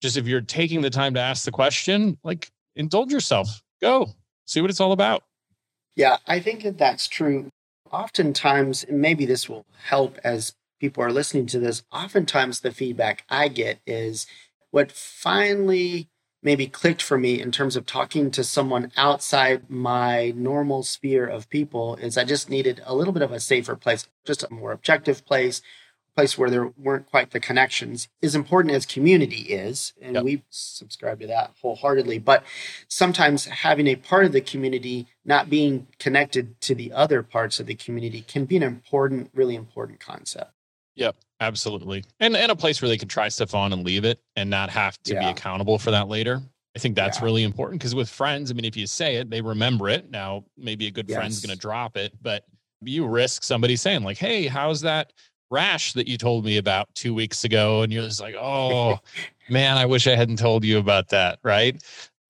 Just 0.00 0.16
if 0.16 0.26
you're 0.26 0.40
taking 0.40 0.80
the 0.82 0.90
time 0.90 1.14
to 1.14 1.20
ask 1.20 1.44
the 1.44 1.52
question, 1.52 2.18
like 2.24 2.50
indulge 2.74 3.12
yourself. 3.12 3.62
Go 3.80 4.08
see 4.46 4.60
what 4.60 4.70
it's 4.70 4.80
all 4.80 4.92
about. 4.92 5.22
Yeah, 5.94 6.16
I 6.26 6.40
think 6.40 6.62
that 6.64 6.78
that's 6.78 7.06
true. 7.06 7.48
Oftentimes, 7.90 8.86
maybe 8.90 9.26
this 9.26 9.48
will 9.48 9.66
help 9.84 10.18
as 10.24 10.54
people 10.82 11.04
are 11.04 11.12
listening 11.12 11.46
to 11.46 11.60
this. 11.60 11.84
Oftentimes, 11.92 12.58
the 12.58 12.72
feedback 12.72 13.22
I 13.30 13.46
get 13.46 13.78
is 13.86 14.26
what 14.72 14.90
finally 14.90 16.08
maybe 16.42 16.66
clicked 16.66 17.00
for 17.00 17.16
me 17.16 17.40
in 17.40 17.52
terms 17.52 17.76
of 17.76 17.86
talking 17.86 18.32
to 18.32 18.42
someone 18.42 18.90
outside 18.96 19.70
my 19.70 20.32
normal 20.34 20.82
sphere 20.82 21.24
of 21.24 21.48
people 21.48 21.94
is 21.96 22.18
I 22.18 22.24
just 22.24 22.50
needed 22.50 22.82
a 22.84 22.96
little 22.96 23.12
bit 23.12 23.22
of 23.22 23.30
a 23.30 23.38
safer 23.38 23.76
place, 23.76 24.08
just 24.26 24.42
a 24.42 24.52
more 24.52 24.72
objective 24.72 25.24
place, 25.24 25.62
a 26.12 26.16
place 26.16 26.36
where 26.36 26.50
there 26.50 26.72
weren't 26.76 27.06
quite 27.06 27.30
the 27.30 27.38
connections. 27.38 28.08
As 28.20 28.34
important 28.34 28.74
as 28.74 28.84
community 28.84 29.42
is, 29.42 29.92
and 30.02 30.16
Yep. 30.16 30.24
we 30.24 30.42
subscribe 30.50 31.20
to 31.20 31.28
that 31.28 31.52
wholeheartedly, 31.62 32.18
but 32.18 32.42
sometimes 32.88 33.44
having 33.44 33.86
a 33.86 33.94
part 33.94 34.24
of 34.24 34.32
the 34.32 34.40
community 34.40 35.06
not 35.24 35.48
being 35.48 35.86
connected 36.00 36.60
to 36.62 36.74
the 36.74 36.90
other 36.90 37.22
parts 37.22 37.60
of 37.60 37.66
the 37.66 37.76
community 37.76 38.22
can 38.26 38.46
be 38.46 38.56
an 38.56 38.64
important, 38.64 39.30
really 39.32 39.54
important 39.54 40.00
concept. 40.00 40.50
Yep, 40.96 41.16
absolutely. 41.40 42.04
And 42.20 42.36
and 42.36 42.52
a 42.52 42.56
place 42.56 42.82
where 42.82 42.88
they 42.88 42.98
can 42.98 43.08
try 43.08 43.28
stuff 43.28 43.54
on 43.54 43.72
and 43.72 43.84
leave 43.84 44.04
it 44.04 44.20
and 44.36 44.50
not 44.50 44.70
have 44.70 44.98
to 45.04 45.14
be 45.14 45.24
accountable 45.26 45.78
for 45.78 45.90
that 45.90 46.08
later. 46.08 46.40
I 46.74 46.78
think 46.78 46.96
that's 46.96 47.18
Yeah. 47.18 47.24
really 47.26 47.42
important 47.42 47.80
because 47.80 47.94
with 47.94 48.08
friends, 48.08 48.50
I 48.50 48.54
mean, 48.54 48.64
if 48.64 48.76
you 48.76 48.86
say 48.86 49.16
it, 49.16 49.28
they 49.30 49.40
remember 49.42 49.88
it. 49.90 50.10
Now, 50.10 50.44
maybe 50.56 50.86
a 50.86 50.90
good 50.90 51.06
friend's 51.10 51.40
going 51.44 51.54
to 51.54 51.58
drop 51.60 51.96
it, 51.96 52.12
but 52.22 52.44
you 52.80 53.06
risk 53.06 53.42
somebody 53.42 53.76
saying, 53.76 54.02
like, 54.04 54.16
hey, 54.18 54.46
how's 54.46 54.80
that 54.80 55.12
rash 55.50 55.92
that 55.92 56.08
you 56.08 56.16
told 56.16 56.44
me 56.46 56.56
about 56.56 56.88
two 56.94 57.12
weeks 57.12 57.44
ago? 57.44 57.82
And 57.82 57.92
you're 57.92 58.04
just 58.04 58.20
like, 58.22 58.34
oh, 58.38 58.98
man, 59.50 59.76
I 59.76 59.84
wish 59.84 60.06
I 60.06 60.14
hadn't 60.16 60.38
told 60.38 60.64
you 60.64 60.78
about 60.78 61.08
that. 61.10 61.38
Right. 61.42 61.82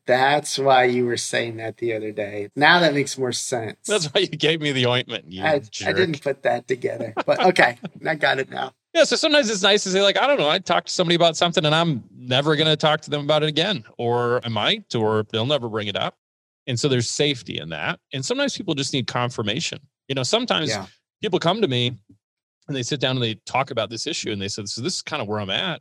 That's 0.07 0.59
why 0.59 0.85
you 0.85 1.07
were 1.07 1.17
saying 1.17 1.59
that 1.59 1.77
the 1.77 1.95
other 1.95 2.11
day. 2.11 2.49
Now 2.57 2.81
that 2.81 2.95
makes 2.95 3.17
more 3.17 3.33
sense. 3.33 3.77
That's 3.87 4.07
why 4.07 4.23
you 4.23 4.29
gave 4.29 4.61
me 4.61 4.73
the 4.73 4.87
ointment. 4.87 5.31
You 5.31 5.45
I, 5.45 5.63
I 5.87 5.93
didn't 5.93 6.23
put 6.23 6.43
that 6.43 6.67
together, 6.67 7.15
but 7.25 7.45
okay, 7.47 7.79
I 8.07 8.15
got 8.17 8.39
it 8.39 8.51
now. 8.51 8.73
Yeah, 8.95 9.05
so 9.05 9.17
sometimes 9.17 9.49
it's 9.49 9.63
nice 9.63 9.85
to 9.85 9.91
say, 9.91 10.03
like, 10.03 10.19
I 10.19 10.27
don't 10.27 10.39
know, 10.39 10.51
I 10.51 10.59
talked 10.59 10.89
to 10.89 10.93
somebody 10.93 11.15
about 11.15 11.37
something 11.37 11.65
and 11.65 11.75
I'm 11.75 12.05
never 12.15 12.57
going 12.57 12.69
to 12.69 12.77
talk 12.77 13.01
to 13.03 13.11
them 13.11 13.23
about 13.23 13.43
it 13.43 13.49
again, 13.49 13.85
or 13.97 14.41
I 14.45 14.49
might, 14.49 14.95
or 14.95 15.25
they'll 15.31 15.47
never 15.47 15.69
bring 15.69 15.89
it 15.89 15.97
up. 15.97 16.17
And 16.67 16.79
so 16.79 16.89
there's 16.89 17.09
safety 17.09 17.59
in 17.59 17.71
that. 17.71 18.01
And 18.13 18.25
sometimes 18.25 18.57
people 18.57 18.75
just 18.75 18.93
need 18.93 19.07
confirmation. 19.07 19.79
You 20.09 20.15
know, 20.15 20.23
sometimes 20.23 20.69
Yeah, 20.69 20.87
people 21.23 21.39
come 21.39 21.63
to 21.63 21.69
me 21.69 21.97
and 22.69 22.77
they 22.77 22.83
sit 22.83 23.01
down 23.01 23.17
and 23.17 23.25
they 23.25 23.35
talk 23.47 23.71
about 23.71 23.89
this 23.89 24.07
issue 24.07 24.31
and 24.31 24.41
they 24.41 24.49
said, 24.49 24.69
So 24.69 24.83
this 24.83 24.97
is 24.97 25.03
kind 25.03 25.23
of 25.23 25.29
where 25.29 25.41
I'm 25.41 25.51
at. 25.51 25.81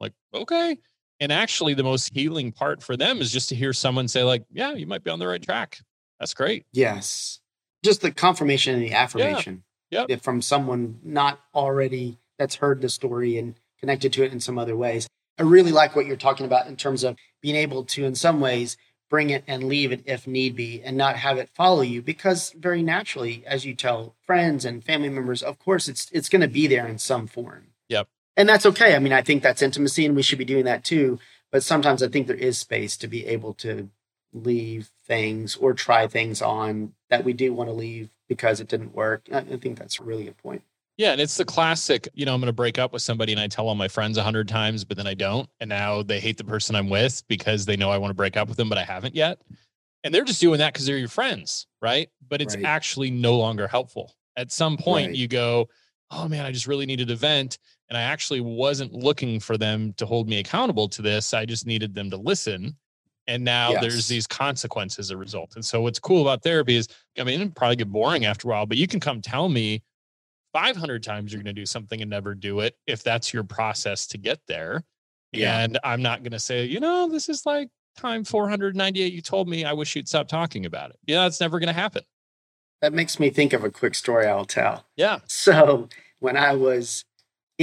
Like, 0.00 0.12
okay. 0.32 0.78
And 1.22 1.30
actually, 1.30 1.74
the 1.74 1.84
most 1.84 2.12
healing 2.12 2.50
part 2.50 2.82
for 2.82 2.96
them 2.96 3.20
is 3.20 3.30
just 3.30 3.48
to 3.50 3.54
hear 3.54 3.72
someone 3.72 4.08
say, 4.08 4.24
like, 4.24 4.42
yeah, 4.50 4.72
you 4.72 4.88
might 4.88 5.04
be 5.04 5.10
on 5.12 5.20
the 5.20 5.28
right 5.28 5.40
track. 5.40 5.78
That's 6.18 6.34
great. 6.34 6.66
yes. 6.72 7.38
Just 7.84 8.00
the 8.00 8.10
confirmation 8.10 8.74
and 8.74 8.82
the 8.82 8.92
affirmation 8.92 9.62
Yep. 9.92 10.22
from 10.22 10.42
someone 10.42 10.98
not 11.04 11.38
already 11.54 12.18
that's 12.38 12.56
heard 12.56 12.80
the 12.80 12.88
story 12.88 13.38
and 13.38 13.54
connected 13.78 14.12
to 14.14 14.24
it 14.24 14.32
in 14.32 14.40
some 14.40 14.58
other 14.58 14.76
ways. 14.76 15.06
I 15.38 15.42
really 15.42 15.70
like 15.70 15.94
what 15.94 16.06
you're 16.06 16.16
talking 16.16 16.44
about 16.46 16.66
in 16.66 16.76
terms 16.76 17.04
of 17.04 17.16
being 17.40 17.56
able 17.56 17.84
to, 17.84 18.04
in 18.04 18.14
some 18.16 18.40
ways, 18.40 18.76
bring 19.10 19.30
it 19.30 19.44
and 19.46 19.64
leave 19.64 19.92
it 19.92 20.02
if 20.06 20.26
need 20.26 20.56
be 20.56 20.82
and 20.82 20.96
not 20.96 21.16
have 21.16 21.38
it 21.38 21.50
follow 21.54 21.82
you 21.82 22.02
because 22.02 22.50
very 22.58 22.82
naturally 22.82 23.44
as 23.46 23.64
you 23.64 23.74
tell 23.74 24.16
friends 24.26 24.64
and 24.64 24.82
family 24.82 25.08
members 25.10 25.42
of 25.42 25.58
course 25.58 25.86
it's 25.86 26.08
it's 26.12 26.30
going 26.30 26.40
to 26.40 26.48
be 26.48 26.66
there 26.66 26.86
in 26.86 26.96
some 26.98 27.26
form 27.26 27.66
Yep. 27.90 28.08
And 28.36 28.48
that's 28.48 28.66
okay 28.66 28.94
i 28.94 28.98
mean 28.98 29.12
i 29.12 29.22
think 29.22 29.42
that's 29.42 29.62
intimacy 29.62 30.06
and 30.06 30.16
we 30.16 30.22
should 30.22 30.38
be 30.38 30.44
doing 30.44 30.64
that 30.64 30.84
too 30.84 31.18
but 31.50 31.62
sometimes 31.62 32.02
i 32.02 32.08
think 32.08 32.26
there 32.26 32.36
is 32.36 32.58
space 32.58 32.96
to 32.96 33.06
be 33.06 33.26
able 33.26 33.54
to 33.54 33.88
leave 34.32 34.90
things 35.06 35.56
or 35.56 35.74
try 35.74 36.06
things 36.06 36.40
on 36.40 36.92
that 37.10 37.24
we 37.24 37.32
do 37.32 37.52
want 37.52 37.68
to 37.68 37.74
leave 37.74 38.08
because 38.28 38.60
it 38.60 38.68
didn't 38.68 38.94
work 38.94 39.26
i 39.32 39.40
think 39.42 39.78
that's 39.78 40.00
really 40.00 40.28
a 40.28 40.32
point 40.32 40.62
Yeah, 40.96 41.12
and 41.12 41.20
it's 41.20 41.36
the 41.38 41.44
classic, 41.44 42.06
you 42.14 42.26
know, 42.26 42.34
I'm 42.34 42.40
going 42.40 42.46
to 42.48 42.52
break 42.52 42.78
up 42.78 42.92
with 42.92 43.02
somebody 43.02 43.32
and 43.32 43.40
I 43.40 43.48
tell 43.48 43.66
all 43.66 43.74
my 43.74 43.88
friends 43.88 44.18
a 44.18 44.22
hundred 44.22 44.46
times, 44.46 44.84
but 44.84 44.96
then 44.98 45.06
I 45.06 45.14
don't. 45.14 45.48
And 45.58 45.68
now 45.68 46.02
they 46.02 46.20
hate 46.20 46.36
the 46.36 46.44
person 46.44 46.76
I'm 46.76 46.90
with 46.90 47.22
because 47.28 47.64
they 47.64 47.76
know 47.76 47.90
I 47.90 47.96
want 47.98 48.10
to 48.10 48.14
break 48.14 48.36
up 48.36 48.46
with 48.46 48.58
them, 48.58 48.68
but 48.68 48.76
I 48.78 48.84
haven't 48.84 49.14
yet. 49.16 49.40
And 50.04 50.14
they're 50.14 50.24
just 50.24 50.40
doing 50.40 50.58
that 50.58 50.72
because 50.74 50.86
they're 50.86 50.98
your 50.98 51.08
friends, 51.08 51.66
right? 51.80 52.08
But 52.28 52.42
it's 52.42 52.54
Right. 52.54 52.64
actually 52.64 53.10
no 53.10 53.36
longer 53.38 53.66
helpful. 53.66 54.14
At 54.36 54.52
some 54.52 54.76
point, 54.76 55.08
Right. 55.08 55.16
you 55.16 55.28
go, 55.28 55.68
oh 56.10 56.28
man, 56.28 56.44
I 56.44 56.52
just 56.52 56.66
really 56.66 56.86
needed 56.86 57.10
a 57.10 57.16
vent. 57.16 57.58
And 57.92 57.98
I 57.98 58.04
actually 58.04 58.40
wasn't 58.40 58.94
looking 58.94 59.38
for 59.38 59.58
them 59.58 59.92
to 59.98 60.06
hold 60.06 60.26
me 60.26 60.38
accountable 60.38 60.88
to 60.88 61.02
this. 61.02 61.34
I 61.34 61.44
just 61.44 61.66
needed 61.66 61.94
them 61.94 62.08
to 62.08 62.16
listen. 62.16 62.74
And 63.26 63.44
now 63.44 63.72
Yes. 63.72 63.82
there's 63.82 64.08
these 64.08 64.26
consequences 64.26 64.98
as 64.98 65.10
a 65.10 65.16
result. 65.18 65.56
And 65.56 65.62
so 65.64 65.82
what's 65.82 65.98
cool 65.98 66.22
about 66.22 66.42
therapy 66.42 66.76
is, 66.76 66.88
I 67.18 67.24
mean, 67.24 67.38
it'd 67.42 67.54
probably 67.54 67.76
get 67.76 67.92
boring 67.92 68.24
after 68.24 68.48
a 68.48 68.50
while, 68.52 68.64
but 68.64 68.78
you 68.78 68.86
can 68.88 68.98
come 68.98 69.20
tell 69.20 69.50
me 69.50 69.82
500 70.54 71.02
times 71.02 71.34
you're 71.34 71.42
going 71.42 71.54
to 71.54 71.60
do 71.60 71.66
something 71.66 72.00
and 72.00 72.08
never 72.08 72.34
do 72.34 72.60
it 72.60 72.76
if 72.86 73.02
that's 73.02 73.34
your 73.34 73.44
process 73.44 74.06
to 74.06 74.16
get 74.16 74.40
there. 74.48 74.84
Yeah. 75.32 75.58
And 75.60 75.78
I'm 75.84 76.00
not 76.00 76.22
going 76.22 76.32
to 76.32 76.38
say, 76.40 76.64
you 76.64 76.80
know, 76.80 77.10
this 77.10 77.28
is 77.28 77.44
like 77.44 77.68
time 77.98 78.24
498. 78.24 79.12
You 79.12 79.20
told 79.20 79.50
me 79.50 79.66
I 79.66 79.74
wish 79.74 79.94
you'd 79.96 80.08
stop 80.08 80.28
talking 80.28 80.64
about 80.64 80.88
it. 80.92 80.96
Yeah, 81.06 81.24
that's 81.24 81.42
never 81.42 81.58
going 81.58 81.68
to 81.68 81.74
happen. 81.74 82.04
that 82.80 82.94
makes 82.94 83.20
me 83.20 83.28
think 83.28 83.52
of 83.52 83.62
a 83.64 83.70
quick 83.70 83.94
story 83.94 84.26
i'll 84.26 84.46
tell 84.46 84.86
Yeah. 84.96 85.18
So 85.28 85.90
when 86.20 86.38
I 86.38 86.54
was 86.54 87.04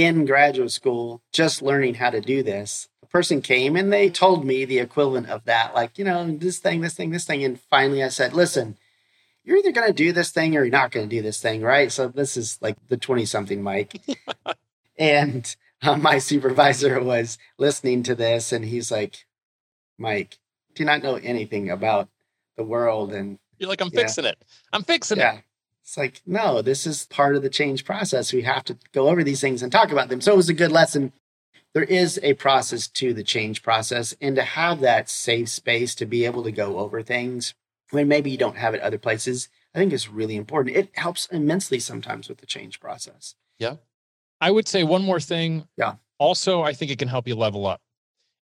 in 0.00 0.24
graduate 0.24 0.70
school, 0.70 1.22
just 1.32 1.62
learning 1.62 1.94
how 1.94 2.10
to 2.10 2.20
do 2.20 2.42
this, 2.42 2.88
a 3.02 3.06
person 3.06 3.42
came 3.42 3.76
and 3.76 3.92
they 3.92 4.08
told 4.08 4.44
me 4.44 4.64
the 4.64 4.78
equivalent 4.78 5.28
of 5.28 5.44
that, 5.44 5.74
like, 5.74 5.98
you 5.98 6.04
know, 6.04 6.30
this 6.36 6.58
thing, 6.58 6.80
this 6.80 6.94
thing, 6.94 7.10
this 7.10 7.26
thing. 7.26 7.44
And 7.44 7.60
finally 7.60 8.02
I 8.02 8.08
said, 8.08 8.32
listen, 8.32 8.78
you're 9.44 9.58
either 9.58 9.72
going 9.72 9.88
to 9.88 9.92
do 9.92 10.12
this 10.12 10.30
thing 10.30 10.56
or 10.56 10.62
you're 10.64 10.70
not 10.70 10.90
going 10.90 11.08
to 11.08 11.16
do 11.16 11.22
this 11.22 11.40
thing, 11.42 11.62
right? 11.62 11.90
So 11.92 12.08
this 12.08 12.36
is 12.36 12.58
like 12.60 12.76
the 12.88 12.96
20 12.96 13.24
something 13.26 13.62
Mike. 13.62 14.00
and 14.98 15.54
uh, 15.82 15.96
my 15.96 16.18
supervisor 16.18 17.00
was 17.02 17.38
listening 17.58 18.02
to 18.04 18.14
this 18.14 18.52
and 18.52 18.64
he's 18.64 18.90
like, 18.90 19.26
Mike, 19.98 20.38
do 20.74 20.82
you 20.82 20.86
not 20.86 21.02
know 21.02 21.16
anything 21.16 21.68
about 21.70 22.08
the 22.56 22.64
world 22.64 23.12
and 23.12 23.38
You're 23.58 23.68
like, 23.68 23.80
I'm 23.82 23.90
Yeah. 23.92 24.02
fixing 24.02 24.24
it. 24.24 24.38
I'm 24.72 24.82
fixing 24.84 25.18
it. 25.18 25.42
It's 25.90 25.96
like, 25.96 26.22
no, 26.24 26.62
this 26.62 26.86
is 26.86 27.06
part 27.06 27.34
of 27.34 27.42
the 27.42 27.50
change 27.50 27.84
process. 27.84 28.32
We 28.32 28.42
have 28.42 28.62
to 28.66 28.76
go 28.92 29.08
over 29.08 29.24
these 29.24 29.40
things 29.40 29.60
and 29.60 29.72
talk 29.72 29.90
about 29.90 30.08
them. 30.08 30.20
So 30.20 30.32
it 30.32 30.36
was 30.36 30.48
a 30.48 30.54
good 30.54 30.70
lesson. 30.70 31.12
There 31.74 31.82
is 31.82 32.20
a 32.22 32.34
process 32.34 32.86
to 32.86 33.12
the 33.12 33.24
change 33.24 33.64
process, 33.64 34.14
and 34.20 34.36
to 34.36 34.42
have 34.42 34.78
that 34.82 35.10
safe 35.10 35.48
space 35.48 35.96
to 35.96 36.06
be 36.06 36.24
able 36.24 36.44
to 36.44 36.52
go 36.52 36.78
over 36.78 37.02
things 37.02 37.54
when 37.90 38.06
maybe 38.06 38.30
you 38.30 38.38
don't 38.38 38.56
have 38.56 38.72
it 38.72 38.80
other 38.82 38.98
places, 38.98 39.48
I 39.74 39.78
think 39.78 39.92
is 39.92 40.08
really 40.08 40.36
important. 40.36 40.76
It 40.76 40.90
helps 40.94 41.26
immensely 41.26 41.80
sometimes 41.80 42.28
with 42.28 42.38
the 42.38 42.46
change 42.46 42.78
process. 42.78 43.34
Yeah. 43.58 43.76
I 44.40 44.52
would 44.52 44.68
say 44.68 44.84
one 44.84 45.02
more 45.02 45.18
thing. 45.18 45.66
Yeah. 45.76 45.94
Also, 46.18 46.62
I 46.62 46.72
think 46.72 46.92
it 46.92 47.00
can 47.00 47.08
help 47.08 47.26
you 47.26 47.34
level 47.34 47.66
up. 47.66 47.80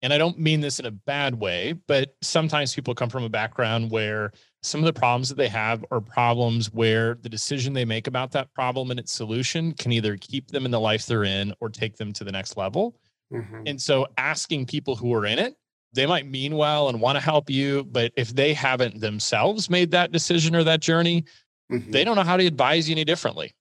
And 0.02 0.12
I 0.12 0.18
don't 0.18 0.38
mean 0.38 0.61
this 0.61 0.80
in 0.80 0.87
a 0.87 0.90
bad 0.90 1.37
way, 1.37 1.75
but 1.87 2.16
sometimes 2.23 2.75
people 2.75 2.94
come 2.94 3.09
from 3.09 3.23
a 3.23 3.28
background 3.28 3.90
where 3.90 4.32
some 4.62 4.80
of 4.80 4.85
the 4.87 4.92
problems 4.92 5.28
that 5.28 5.37
they 5.37 5.49
have 5.49 5.85
are 5.92 6.00
problems 6.00 6.73
where 6.73 7.14
the 7.23 7.28
decision 7.28 7.73
they 7.73 7.85
make 7.85 8.09
about 8.09 8.32
that 8.32 8.52
problem 8.52 8.90
and 8.90 8.99
its 8.99 9.12
solution 9.12 9.73
can 9.73 9.92
either 9.92 10.16
keep 10.16 10.49
them 10.49 10.64
in 10.64 10.73
the 10.73 10.80
life 10.80 11.06
they're 11.06 11.25
in 11.25 11.54
or 11.61 11.68
take 11.68 11.97
them 11.97 12.12
to 12.14 12.25
the 12.25 12.32
next 12.32 12.56
level. 12.56 12.97
Mhm. 13.32 13.62
And 13.68 13.80
so 13.80 14.09
asking 14.18 14.66
people 14.66 14.97
who 14.97 15.14
are 15.14 15.25
in 15.25 15.38
it, 15.38 15.54
they 15.92 16.06
might 16.06 16.26
mean 16.26 16.56
well 16.56 16.88
and 16.88 17.00
want 17.00 17.16
to 17.16 17.21
help 17.21 17.49
you, 17.49 17.85
but 17.85 18.12
if 18.16 18.35
they 18.35 18.54
haven't 18.54 19.00
themselves 19.00 19.71
made 19.71 19.92
that 19.92 20.11
decision 20.11 20.56
or 20.56 20.64
that 20.64 20.80
journey, 20.80 21.25
Mhm. 21.71 21.92
they 21.92 22.02
don't 22.02 22.16
know 22.16 22.23
how 22.25 22.37
to 22.37 22.47
advise 22.47 22.88
you 22.88 22.94
any 22.94 23.04
differently. 23.04 23.52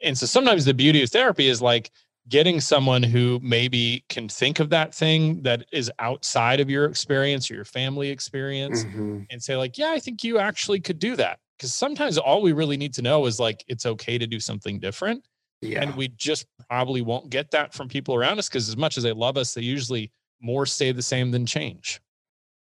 And 0.00 0.16
so 0.16 0.26
sometimes 0.26 0.64
the 0.64 0.74
beauty 0.74 1.02
of 1.02 1.10
therapy 1.10 1.48
is 1.48 1.60
like 1.60 1.90
getting 2.28 2.60
someone 2.60 3.02
who 3.02 3.40
maybe 3.42 4.04
can 4.08 4.28
think 4.28 4.60
of 4.60 4.70
that 4.70 4.94
thing 4.94 5.42
that 5.42 5.64
is 5.72 5.90
outside 5.98 6.60
of 6.60 6.70
your 6.70 6.84
experience 6.84 7.50
or 7.50 7.54
your 7.54 7.64
family 7.64 8.10
experience 8.10 8.84
Mhm. 8.84 9.26
and 9.30 9.42
say 9.42 9.56
like, 9.56 9.76
yeah, 9.76 9.90
I 9.90 9.98
think 9.98 10.22
you 10.22 10.38
actually 10.38 10.80
could 10.80 10.98
do 10.98 11.16
that. 11.16 11.40
Cuz 11.58 11.74
sometimes 11.74 12.18
all 12.18 12.40
we 12.40 12.52
really 12.52 12.76
need 12.76 12.94
to 12.94 13.02
know 13.02 13.26
is 13.26 13.40
like 13.40 13.64
it's 13.66 13.86
okay 13.86 14.18
to 14.18 14.26
do 14.26 14.38
something 14.38 14.78
different 14.78 15.24
Yeah. 15.60 15.82
and 15.82 15.94
we 15.96 16.08
just 16.08 16.46
probably 16.68 17.02
won't 17.02 17.30
get 17.30 17.50
that 17.50 17.74
from 17.74 17.88
people 17.88 18.14
around 18.14 18.38
us 18.38 18.48
cuz 18.48 18.68
as 18.68 18.76
much 18.76 18.96
as 18.96 19.02
they 19.02 19.12
love 19.12 19.36
us, 19.36 19.54
they 19.54 19.62
usually 19.62 20.12
more 20.40 20.66
stay 20.66 20.92
the 20.92 21.02
same 21.02 21.30
than 21.32 21.44
change. 21.46 22.00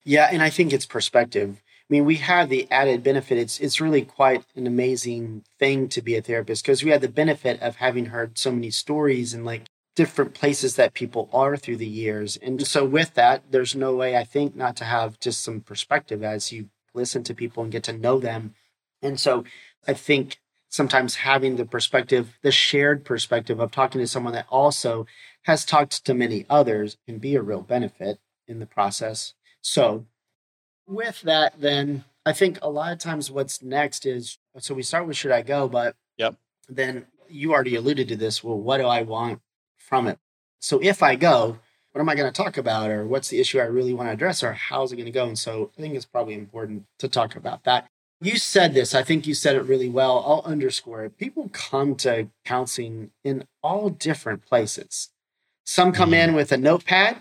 Yeah, 0.05 0.29
and 0.31 0.41
I 0.41 0.49
think 0.49 0.71
it's 0.73 0.85
perspective. 0.85 1.61
I 1.89 1.93
mean, 1.93 2.05
we 2.05 2.17
have 2.17 2.49
the 2.49 2.67
added 2.69 3.01
benefit. 3.01 3.39
It's 3.39 3.59
it's 3.59 3.81
really 3.81 4.03
quite 4.03 4.45
an 4.55 4.67
amazing 4.67 5.43
thing 5.57 5.89
to 5.89 6.01
be 6.01 6.15
a 6.15 6.21
therapist 6.21 6.63
because 6.63 6.83
we 6.83 6.91
had 6.91 7.01
the 7.01 7.09
benefit 7.09 7.59
of 7.61 7.77
having 7.77 8.07
heard 8.07 8.37
so 8.37 8.51
many 8.51 8.69
stories 8.69 9.33
and 9.33 9.43
like 9.43 9.63
different 9.95 10.35
places 10.35 10.75
that 10.75 10.93
people 10.93 11.29
are 11.33 11.57
through 11.57 11.77
the 11.77 11.87
years. 11.87 12.37
And 12.37 12.65
so 12.65 12.85
with 12.85 13.15
that, 13.15 13.51
there's 13.51 13.75
no 13.75 13.95
way 13.95 14.15
I 14.15 14.23
think 14.23 14.55
not 14.55 14.75
to 14.77 14.85
have 14.85 15.19
just 15.19 15.43
some 15.43 15.61
perspective 15.61 16.23
as 16.23 16.51
you 16.51 16.69
listen 16.93 17.23
to 17.23 17.33
people 17.33 17.63
and 17.63 17.71
get 17.71 17.83
to 17.83 17.93
know 17.93 18.19
them. 18.19 18.53
And 19.01 19.19
so 19.19 19.43
I 19.87 19.93
think 19.93 20.39
sometimes 20.69 21.15
having 21.15 21.55
the 21.55 21.65
perspective, 21.65 22.37
the 22.43 22.51
shared 22.51 23.03
perspective 23.03 23.59
of 23.59 23.71
talking 23.71 23.99
to 23.99 24.07
someone 24.07 24.33
that 24.33 24.45
also 24.49 25.07
has 25.43 25.65
talked 25.65 26.05
to 26.05 26.13
many 26.13 26.45
others 26.49 26.97
can 27.07 27.17
be 27.17 27.35
a 27.35 27.41
real 27.41 27.61
benefit 27.61 28.19
in 28.47 28.59
the 28.59 28.65
process. 28.65 29.33
So, 29.61 30.05
with 30.89 31.21
that, 31.21 31.59
then 31.59 32.03
I 32.25 32.33
think 32.33 32.59
a 32.61 32.69
lot 32.69 32.91
of 32.91 32.99
times 32.99 33.31
what's 33.31 33.61
next 33.61 34.05
is 34.05 34.37
so 34.57 34.73
we 34.73 34.83
start 34.83 35.07
with 35.07 35.17
should 35.17 35.31
I 35.31 35.41
go, 35.41 35.67
but 35.67 35.95
Yep. 36.17 36.35
then 36.67 37.05
you 37.29 37.53
already 37.53 37.75
alluded 37.75 38.07
to 38.09 38.15
this. 38.15 38.43
Well, 38.43 38.59
what 38.59 38.77
do 38.77 38.85
I 38.85 39.03
want 39.03 39.41
from 39.77 40.07
it? 40.07 40.19
So, 40.59 40.79
if 40.81 41.01
I 41.01 41.15
go, 41.15 41.59
what 41.91 42.01
am 42.01 42.09
I 42.09 42.15
going 42.15 42.31
to 42.31 42.43
talk 42.43 42.57
about, 42.57 42.89
or 42.89 43.05
what's 43.05 43.29
the 43.29 43.39
issue 43.39 43.59
I 43.59 43.63
really 43.63 43.93
want 43.93 44.09
to 44.09 44.13
address, 44.13 44.43
or 44.43 44.53
how's 44.53 44.91
it 44.91 44.97
going 44.97 45.05
to 45.05 45.11
go? 45.11 45.27
And 45.27 45.39
so, 45.39 45.71
I 45.77 45.81
think 45.81 45.95
it's 45.95 46.05
probably 46.05 46.33
important 46.33 46.85
to 46.97 47.07
talk 47.07 47.35
about 47.35 47.63
that. 47.63 47.87
You 48.21 48.37
said 48.37 48.73
this, 48.73 48.93
I 48.93 49.01
think 49.01 49.25
you 49.25 49.33
said 49.33 49.55
it 49.55 49.61
really 49.61 49.87
well. 49.87 50.23
I'll 50.25 50.51
underscore 50.51 51.05
it. 51.05 51.17
People 51.17 51.49
come 51.53 51.95
to 51.97 52.27
counseling 52.43 53.11
in 53.23 53.45
all 53.63 53.89
different 53.89 54.45
places. 54.45 55.09
Some 55.63 55.93
come 55.93 56.11
mm-hmm. 56.11 56.31
in 56.31 56.35
with 56.35 56.51
a 56.51 56.57
notepad 56.57 57.17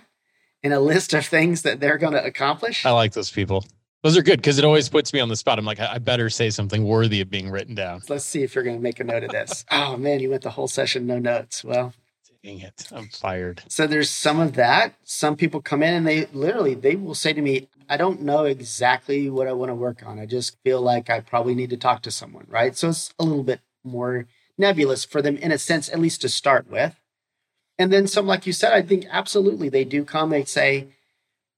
and 0.62 0.72
a 0.72 0.80
list 0.80 1.14
of 1.14 1.26
things 1.26 1.62
that 1.62 1.80
they're 1.80 1.98
going 1.98 2.12
to 2.14 2.24
accomplish. 2.24 2.84
I 2.84 2.90
like 2.90 3.12
those 3.12 3.30
people. 3.30 3.64
Those 4.02 4.16
are 4.16 4.22
good 4.22 4.38
because 4.38 4.58
it 4.58 4.64
always 4.64 4.88
puts 4.88 5.12
me 5.12 5.18
on 5.20 5.28
the 5.28 5.36
spot. 5.36 5.58
I'm 5.58 5.64
like, 5.64 5.80
I 5.80 5.94
I 5.94 5.98
better 5.98 6.30
say 6.30 6.50
something 6.50 6.84
worthy 6.84 7.20
of 7.20 7.30
being 7.30 7.50
written 7.50 7.74
down. 7.74 8.02
Let's 8.08 8.24
see 8.24 8.42
if 8.42 8.54
you're 8.54 8.64
going 8.64 8.76
to 8.76 8.82
make 8.82 9.00
a 9.00 9.04
note 9.04 9.24
of 9.24 9.30
this. 9.30 9.64
oh 9.70 9.96
man, 9.96 10.20
you 10.20 10.30
went 10.30 10.42
the 10.42 10.50
whole 10.50 10.68
session 10.68 11.06
no 11.06 11.18
notes. 11.18 11.64
Well, 11.64 11.92
Dang 12.44 12.60
it. 12.60 12.86
I'm 12.92 13.08
fired. 13.08 13.62
so 13.66 13.88
there's 13.88 14.08
some 14.10 14.38
of 14.38 14.52
that. 14.54 14.94
Some 15.02 15.34
people 15.34 15.60
come 15.60 15.82
in 15.82 15.92
and 15.94 16.06
they 16.06 16.26
literally 16.26 16.74
they 16.74 16.94
will 16.94 17.16
say 17.16 17.32
to 17.32 17.42
me, 17.42 17.68
"I 17.88 17.96
don't 17.96 18.22
know 18.22 18.44
exactly 18.44 19.28
what 19.28 19.48
I 19.48 19.52
want 19.52 19.70
to 19.70 19.74
work 19.74 20.06
on. 20.06 20.20
I 20.20 20.26
just 20.26 20.56
feel 20.62 20.80
like 20.80 21.10
I 21.10 21.18
probably 21.18 21.56
need 21.56 21.70
to 21.70 21.76
talk 21.76 22.02
to 22.02 22.12
someone." 22.12 22.46
Right? 22.48 22.76
So 22.76 22.90
it's 22.90 23.12
a 23.18 23.24
little 23.24 23.42
bit 23.42 23.60
more 23.82 24.26
nebulous 24.56 25.04
for 25.04 25.20
them 25.20 25.36
in 25.38 25.50
a 25.50 25.58
sense, 25.58 25.88
at 25.88 25.98
least 25.98 26.20
to 26.20 26.28
start 26.28 26.70
with. 26.70 26.94
And 27.78 27.92
then 27.92 28.06
some, 28.06 28.26
like 28.26 28.46
you 28.46 28.52
said, 28.52 28.72
I 28.72 28.82
think 28.82 29.06
absolutely 29.10 29.68
they 29.68 29.84
do 29.84 30.04
come. 30.04 30.30
They 30.30 30.44
say, 30.44 30.88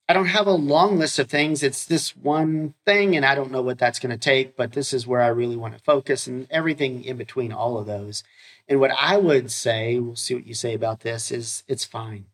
I 0.08 0.12
don't 0.12 0.26
have 0.26 0.48
a 0.48 0.52
long 0.52 0.98
list 0.98 1.18
of 1.18 1.30
things. 1.30 1.62
It's 1.62 1.84
this 1.84 2.16
one 2.16 2.74
thing, 2.84 3.16
and 3.16 3.24
I 3.24 3.34
don't 3.36 3.52
know 3.52 3.62
what 3.62 3.78
that's 3.78 4.00
going 4.00 4.10
to 4.10 4.18
take, 4.18 4.56
but 4.56 4.72
this 4.72 4.92
is 4.92 5.06
where 5.06 5.20
I 5.20 5.28
really 5.28 5.56
want 5.56 5.74
to 5.74 5.82
focus 5.84 6.26
and 6.26 6.48
everything 6.50 7.04
in 7.04 7.16
between 7.16 7.52
all 7.52 7.78
of 7.78 7.86
those. 7.86 8.24
And 8.68 8.80
what 8.80 8.90
I 8.90 9.16
would 9.16 9.50
say, 9.52 9.98
we'll 9.98 10.16
see 10.16 10.34
what 10.34 10.46
you 10.46 10.54
say 10.54 10.74
about 10.74 11.00
this, 11.00 11.30
is 11.30 11.62
it's 11.68 11.84
fine, 11.84 12.26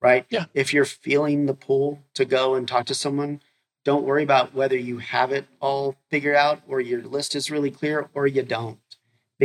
right? 0.00 0.24
Yeah. 0.30 0.46
If 0.54 0.72
you're 0.72 0.86
feeling 0.86 1.44
the 1.44 1.54
pull 1.54 2.02
to 2.14 2.24
go 2.24 2.54
and 2.54 2.66
talk 2.66 2.86
to 2.86 2.94
someone, 2.94 3.42
don't 3.84 4.04
worry 4.04 4.22
about 4.22 4.54
whether 4.54 4.76
you 4.76 4.96
have 4.98 5.30
it 5.30 5.44
all 5.60 5.96
figured 6.08 6.36
out 6.36 6.62
or 6.66 6.80
your 6.80 7.02
list 7.02 7.36
is 7.36 7.50
really 7.50 7.70
clear 7.70 8.08
or 8.14 8.26
you 8.26 8.42
don't. 8.42 8.78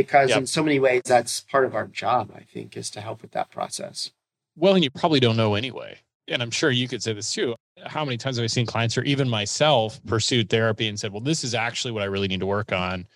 Because 0.00 0.30
Yep. 0.30 0.38
in 0.38 0.46
so 0.46 0.62
many 0.62 0.80
ways, 0.80 1.02
that's 1.04 1.40
part 1.40 1.66
of 1.66 1.74
our 1.74 1.86
job, 1.86 2.32
I 2.34 2.42
think, 2.42 2.74
is 2.76 2.90
to 2.92 3.02
help 3.02 3.20
with 3.20 3.32
that 3.32 3.50
process. 3.50 4.12
Well, 4.56 4.74
and 4.74 4.82
you 4.82 4.90
probably 4.90 5.20
don't 5.20 5.36
know 5.36 5.54
anyway. 5.54 5.98
And 6.28 6.42
I'm 6.42 6.50
sure 6.50 6.70
you 6.70 6.88
could 6.88 7.02
say 7.02 7.12
this 7.12 7.32
too. 7.32 7.54
How 7.84 8.04
many 8.04 8.16
times 8.16 8.36
have 8.36 8.44
I 8.44 8.46
seen 8.46 8.64
clients 8.64 8.96
or 8.96 9.02
even 9.02 9.28
myself 9.28 10.02
pursued 10.06 10.48
therapy 10.48 10.88
and 10.88 10.98
said, 10.98 11.12
well, 11.12 11.20
this 11.20 11.44
is 11.44 11.54
actually 11.54 11.92
what 11.92 12.02
I 12.02 12.06
really 12.06 12.28
need 12.28 12.40
to 12.40 12.46
work 12.46 12.72
on. 12.72 13.06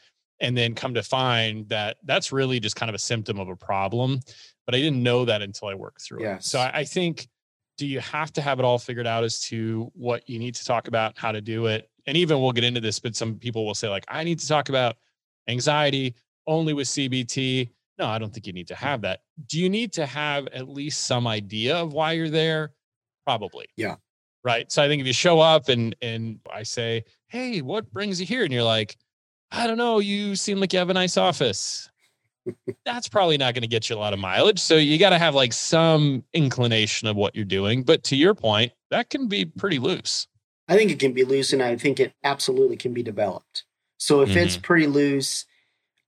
And 0.41 0.59
then 0.59 0.75
come 0.75 0.93
to 0.95 1.03
find 1.03 1.67
that 1.69 1.97
that's 2.05 2.33
really 2.33 2.61
just 2.61 2.77
kind 2.77 2.91
of 2.91 2.95
a 2.95 2.99
symptom 2.99 3.39
of 3.39 3.49
a 3.49 3.57
problem. 3.57 4.21
But 4.67 4.75
I 4.75 4.79
didn't 4.79 5.03
know 5.03 5.25
that 5.25 5.41
until 5.43 5.69
I 5.69 5.75
worked 5.75 6.03
through 6.03 6.25
it. 6.25 6.43
So 6.43 6.61
I 6.61 6.85
think, 6.85 7.29
do 7.79 7.87
you 7.87 8.01
have 8.01 8.33
to 8.35 8.43
have 8.43 8.59
it 8.59 8.65
all 8.65 8.79
figured 8.79 9.07
out 9.07 9.25
as 9.25 9.41
to 9.43 9.91
what 9.95 10.29
you 10.29 10.39
need 10.39 10.55
to 10.57 10.65
talk 10.65 10.89
about, 10.89 11.17
how 11.17 11.33
to 11.33 11.41
do 11.41 11.67
it? 11.67 11.89
And 12.07 12.17
even 12.17 12.41
we'll 12.41 12.53
get 12.53 12.65
into 12.65 12.81
this, 12.81 12.99
but 12.99 13.17
some 13.17 13.37
people 13.37 13.65
will 13.65 13.75
say, 13.75 13.89
like, 13.89 14.05
I 14.09 14.25
need 14.25 14.39
to 14.41 14.49
talk 14.49 14.69
about 14.69 14.97
anxiety 15.49 16.15
only 16.47 16.73
with 16.73 16.89
CBT. 16.89 17.71
No, 17.99 18.07
I 18.07 18.19
don't 18.19 18.33
think 18.33 18.47
you 18.47 18.53
need 18.53 18.69
to 18.69 18.75
have 18.75 19.03
that. 19.03 19.21
Do 19.47 19.61
you 19.61 19.71
need 19.71 19.93
to 19.95 20.07
have 20.07 20.49
at 20.49 20.69
least 20.69 21.05
some 21.05 21.27
idea 21.27 21.77
of 21.77 21.93
why 21.93 22.13
you're 22.13 22.31
there? 22.31 22.73
Probably. 23.25 23.67
Yeah. 23.77 23.97
Right. 24.43 24.71
So 24.71 24.83
I 24.83 24.89
think 24.89 25.01
if 25.01 25.07
you 25.07 25.13
show 25.13 25.41
up 25.41 25.69
and 25.69 25.97
and 26.03 26.39
I 26.53 26.65
say, 26.65 27.05
"Hey, 27.29 27.63
what 27.63 27.91
brings 27.93 28.21
you 28.21 28.27
here?" 28.27 28.45
and 28.45 28.53
you're 28.53 28.63
like, 28.63 28.97
"I 29.51 29.67
don't 29.67 29.79
know, 29.79 30.01
you 30.01 30.37
seem 30.37 30.61
like 30.61 30.73
you 30.73 30.79
have 30.79 30.91
a 30.91 30.95
nice 30.95 31.17
office." 31.17 31.89
That's 32.85 33.09
probably 33.09 33.39
not 33.39 33.55
going 33.55 33.63
to 33.63 33.69
get 33.69 33.89
you 33.89 33.97
a 33.97 33.99
lot 33.99 34.13
of 34.13 34.19
mileage. 34.19 34.59
So 34.59 34.77
you 34.77 34.99
got 34.99 35.11
to 35.11 35.19
have 35.19 35.35
like 35.35 35.55
some 35.55 36.25
inclination 36.35 37.09
of 37.09 37.17
what 37.17 37.35
you're 37.35 37.47
doing. 37.47 37.83
But 37.83 38.05
to 38.05 38.17
your 38.17 38.35
point, 38.35 38.73
that 38.91 39.09
can 39.09 39.29
be 39.29 39.47
pretty 39.47 39.79
loose. 39.79 40.27
I 40.69 40.77
think 40.77 40.91
it 40.91 40.99
can 40.99 41.13
be 41.13 41.25
loose, 41.25 41.53
and 41.53 41.63
I 41.63 41.77
think 41.77 42.01
it 42.01 42.15
absolutely 42.23 42.77
can 42.77 42.93
be 42.93 43.03
developed. 43.03 43.65
So 43.99 44.23
if 44.23 44.37
it's 44.37 44.55
mm-hmm. 44.55 44.63
pretty 44.63 44.87
loose, 44.87 45.47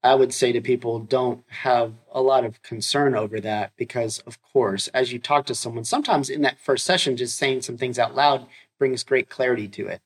I 0.06 0.14
would 0.14 0.32
say 0.32 0.52
to 0.52 0.60
people, 0.60 1.00
don't 1.00 1.42
have 1.48 1.94
a 2.12 2.22
lot 2.22 2.44
of 2.44 2.62
concern 2.62 3.16
over 3.16 3.40
that 3.40 3.72
because, 3.76 4.20
of 4.20 4.40
course, 4.40 4.86
as 4.88 5.12
you 5.12 5.18
talk 5.18 5.46
to 5.46 5.54
someone, 5.54 5.84
sometimes 5.84 6.30
in 6.30 6.42
that 6.42 6.60
first 6.60 6.86
session, 6.86 7.16
just 7.16 7.36
saying 7.36 7.62
some 7.62 7.76
things 7.76 7.98
out 7.98 8.14
loud 8.14 8.46
brings 8.78 9.02
great 9.02 9.28
clarity 9.28 9.66
to 9.68 9.88
it, 9.88 10.00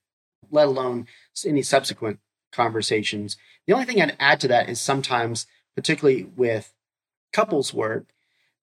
let 0.50 0.68
alone 0.68 1.06
any 1.44 1.62
subsequent 1.62 2.18
conversations. 2.50 3.36
The 3.66 3.74
only 3.74 3.84
thing 3.84 4.00
I'd 4.00 4.16
add 4.18 4.40
to 4.40 4.48
that 4.48 4.70
is 4.70 4.80
sometimes, 4.80 5.46
particularly 5.74 6.24
with 6.34 6.72
couples 7.32 7.74
work, 7.74 8.06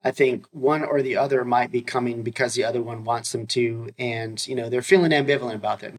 I 0.04 0.12
think 0.12 0.48
one 0.52 0.84
or 0.84 1.04
the 1.04 1.18
other 1.18 1.46
might 1.46 1.72
be 1.72 1.82
coming 1.82 2.24
because 2.24 2.56
the 2.56 2.64
other 2.64 2.82
one 2.82 3.04
wants 3.04 3.32
them 3.32 3.46
to, 3.48 3.92
and 4.00 4.46
you 4.48 4.56
know 4.56 4.70
they're 4.70 4.82
feeling 4.82 5.12
ambivalent 5.12 5.56
about 5.56 5.82
that. 5.82 5.94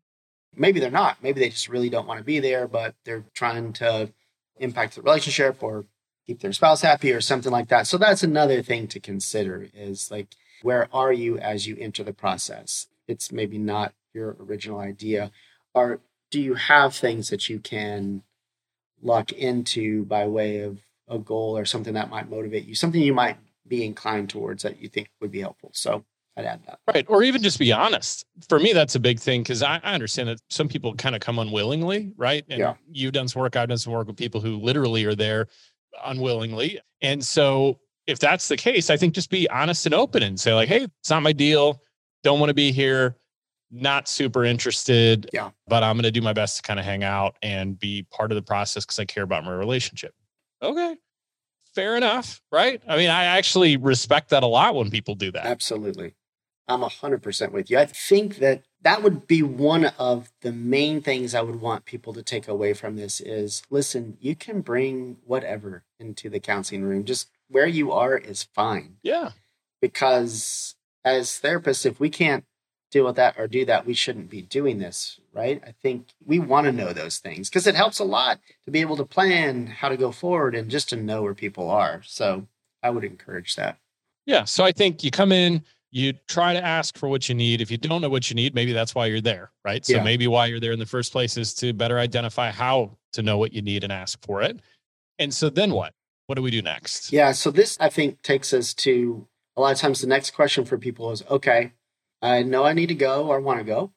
Maybe 0.57 0.81
they're 0.81 0.91
not. 0.91 1.23
Maybe 1.23 1.41
they 1.41 1.49
just 1.51 1.69
really 1.69 1.91
don't 1.91 2.07
want 2.07 2.19
to 2.19 2.25
be 2.25 2.41
there, 2.41 2.67
but 2.67 2.95
they're 3.05 3.25
trying 3.35 3.73
to 3.75 4.13
impact 4.61 4.95
the 4.95 5.03
relationship 5.03 5.63
or 5.63 5.87
keep 6.27 6.41
their 6.41 6.53
spouse 6.53 6.83
happy 6.83 7.13
or 7.13 7.21
something 7.21 7.53
like 7.53 7.69
that. 7.69 7.87
So 7.87 7.99
that's 7.99 8.23
another 8.23 8.63
thing 8.63 8.87
to 8.89 9.01
consider 9.01 9.69
is 9.75 10.11
like 10.11 10.29
where 10.63 10.89
are 10.93 11.13
you 11.13 11.39
as 11.39 11.67
you 11.67 11.77
enter 11.79 12.03
the 12.03 12.13
process? 12.13 12.89
It's 13.07 13.33
maybe 13.33 13.59
not 13.59 13.95
your 14.13 14.37
original 14.41 14.79
idea. 14.81 15.31
Or 15.75 16.01
do 16.31 16.41
you 16.41 16.55
have 16.55 16.95
things 16.95 17.31
that 17.31 17.49
you 17.49 17.61
can 17.61 18.23
lock 19.01 19.33
into 19.33 20.05
by 20.05 20.27
way 20.27 20.61
of 20.61 20.81
a 21.09 21.19
goal 21.19 21.57
or 21.57 21.65
something 21.65 21.95
that 21.95 22.11
might 22.11 22.29
motivate 22.29 22.67
you, 22.67 22.75
something 22.75 23.01
you 23.01 23.15
might 23.15 23.39
be 23.67 23.85
inclined 23.85 24.29
towards 24.29 24.63
that 24.63 24.83
you 24.83 24.89
think 24.89 25.11
would 25.21 25.31
be 25.31 25.41
helpful? 25.41 25.71
So. 25.75 26.05
Right. 26.93 27.05
Or 27.09 27.23
even 27.23 27.43
just 27.43 27.59
be 27.59 27.73
honest. 27.73 28.25
For 28.49 28.59
me, 28.59 28.73
that's 28.73 28.95
a 28.95 29.01
big 29.01 29.19
thing 29.21 29.43
because 29.43 29.63
I, 29.63 29.81
I 29.83 29.95
understand 29.95 30.29
that 30.29 30.41
some 30.51 30.69
people 30.69 30.95
kind 30.95 31.15
of 31.15 31.21
come 31.21 31.39
unwillingly, 31.39 32.13
right? 32.17 32.45
And 32.49 32.59
Yeah. 32.61 32.75
you've 32.91 33.13
done 33.13 33.29
some 33.29 33.41
work, 33.43 33.57
I've 33.57 33.69
done 33.69 33.79
some 33.79 33.93
work 33.93 34.07
with 34.07 34.17
people 34.17 34.41
who 34.41 34.57
literally 34.59 35.05
are 35.05 35.15
there 35.15 35.49
unwillingly. 36.05 36.81
And 37.03 37.25
so 37.25 37.79
if 38.07 38.19
that's 38.19 38.49
the 38.49 38.57
case, 38.57 38.91
I 38.91 38.97
think 38.97 39.15
just 39.15 39.31
be 39.31 39.49
honest 39.51 39.85
and 39.87 39.95
open 39.95 40.23
and 40.23 40.39
say, 40.39 40.55
like, 40.55 40.69
hey, 40.69 40.87
it's 41.01 41.11
not 41.11 41.23
my 41.23 41.33
deal. 41.33 41.83
Don't 42.23 42.41
want 42.41 42.51
to 42.51 42.55
be 42.55 42.73
here. 42.73 43.17
not 43.71 44.09
super 44.09 44.45
interested. 44.45 45.29
Yeah. 45.33 45.51
But 45.67 45.83
I'm 45.83 45.97
going 45.97 46.05
to 46.05 46.11
do 46.11 46.23
my 46.23 46.33
best 46.33 46.57
to 46.57 46.63
kind 46.63 46.81
of 46.81 46.87
hang 46.87 47.05
out 47.05 47.37
and 47.43 47.79
be 47.79 48.07
part 48.11 48.33
of 48.33 48.37
the 48.37 48.43
process 48.43 48.85
because 48.87 48.99
I 48.99 49.05
care 49.05 49.23
about 49.25 49.45
my 49.45 49.53
relationship. 49.53 50.15
Okay. 50.63 50.97
Fair 51.75 51.97
enough. 51.97 52.41
Right. 52.51 52.83
I 52.89 52.97
mean, 52.97 53.11
I 53.11 53.25
actually 53.25 53.77
respect 53.77 54.31
that 54.31 54.43
a 54.43 54.47
lot 54.47 54.75
when 54.75 54.91
people 54.91 55.15
do 55.15 55.31
that. 55.33 55.45
Absolutely. 55.45 56.15
I'm 56.69 56.83
100% 56.83 57.53
with 57.53 57.71
you. 57.71 57.79
I 57.79 57.87
think 57.87 58.37
that 58.37 58.63
that 58.83 59.03
would 59.03 59.27
be 59.27 59.43
one 59.43 59.87
of 59.99 60.31
the 60.43 60.53
main 60.53 61.01
things 61.01 61.35
I 61.35 61.41
would 61.41 61.61
want 61.61 61.85
people 61.85 62.13
to 62.13 62.23
take 62.23 62.47
away 62.47 62.75
from 62.75 62.97
this 62.97 63.21
is 63.21 63.63
listen, 63.71 64.19
you 64.21 64.37
can 64.37 64.61
bring 64.61 65.17
whatever 65.25 65.85
into 65.99 66.29
the 66.29 66.41
counseling 66.41 66.85
room. 66.85 67.05
Just 67.05 67.29
where 67.49 67.67
you 67.67 67.91
are 67.93 68.17
is 68.17 68.45
fine. 68.55 68.97
Yeah. 69.03 69.31
Because 69.81 70.77
as 71.05 71.41
therapists, 71.43 71.87
if 71.87 71.99
we 71.99 72.11
can't 72.11 72.45
deal 72.91 73.07
with 73.07 73.17
that 73.17 73.35
or 73.39 73.47
do 73.47 73.65
that, 73.65 73.87
we 73.87 73.95
shouldn't 73.95 74.31
be 74.31 74.43
doing 74.43 74.79
this, 74.79 75.21
right? 75.33 75.63
I 75.67 75.73
think 75.83 76.09
we 76.25 76.39
want 76.39 76.67
to 76.67 76.73
know 76.73 76.93
those 76.93 77.19
things 77.19 77.49
because 77.49 77.67
it 77.67 77.75
helps 77.75 77.99
a 77.99 78.05
lot 78.05 78.41
to 78.65 78.71
be 78.71 78.81
able 78.81 78.97
to 78.97 79.05
plan 79.05 79.67
how 79.67 79.89
to 79.89 79.97
go 79.97 80.13
forward 80.13 80.55
and 80.55 80.71
just 80.71 80.89
to 80.91 80.97
know 80.97 81.23
where 81.23 81.35
people 81.35 81.71
are. 81.71 82.03
So 82.05 82.47
I 82.83 82.91
would 82.91 83.05
encourage 83.05 83.57
that. 83.57 83.79
Yeah. 84.27 84.45
So 84.45 84.65
I 84.65 84.73
think 84.73 85.03
you 85.03 85.11
come 85.11 85.33
in, 85.33 85.65
you 85.91 86.13
try 86.29 86.53
to 86.53 86.65
ask 86.65 86.99
for 86.99 87.09
what 87.09 87.29
you 87.29 87.35
need. 87.35 87.61
If 87.61 87.71
you 87.71 87.79
don't 87.79 88.03
know 88.03 88.09
what 88.11 88.29
you 88.31 88.35
need, 88.37 88.55
maybe 88.55 88.73
that's 88.73 88.95
why 88.95 89.07
you're 89.07 89.21
there, 89.21 89.51
right? 89.65 89.85
So 89.85 89.95
Yeah. 89.95 90.03
maybe 90.03 90.27
why 90.27 90.47
you're 90.47 90.61
there 90.61 90.73
in 90.73 90.79
the 90.79 90.87
first 90.87 91.13
place 91.13 91.37
is 91.37 91.55
to 91.55 91.73
better 91.73 91.99
identify 91.99 92.51
how 92.51 92.99
to 93.13 93.23
know 93.23 93.39
what 93.39 93.53
you 93.53 93.63
need 93.63 93.85
and 93.85 93.93
ask 93.93 94.23
for 94.25 94.43
it. 94.43 94.61
And 95.19 95.33
so 95.33 95.49
then 95.49 95.73
what? 95.73 95.95
What 96.27 96.35
do 96.35 96.43
we 96.43 96.51
do 96.51 96.61
next? 96.61 97.11
Yeah. 97.11 97.33
So 97.33 97.51
this, 97.51 97.79
I 97.81 97.89
think, 97.89 98.21
takes 98.21 98.53
us 98.53 98.75
to 98.75 99.27
a 99.57 99.63
lot 99.63 99.73
of 99.73 99.79
times 99.79 100.03
the 100.03 100.07
next 100.07 100.33
question 100.33 100.65
for 100.67 100.77
people 100.77 101.11
is 101.11 101.25
okay, 101.31 101.73
I 102.21 102.43
know 102.43 102.65
I 102.65 102.75
need 102.75 102.89
to 102.89 102.95
go 102.95 103.27
or 103.27 103.41
want 103.41 103.59
to 103.61 103.65
go, 103.65 103.93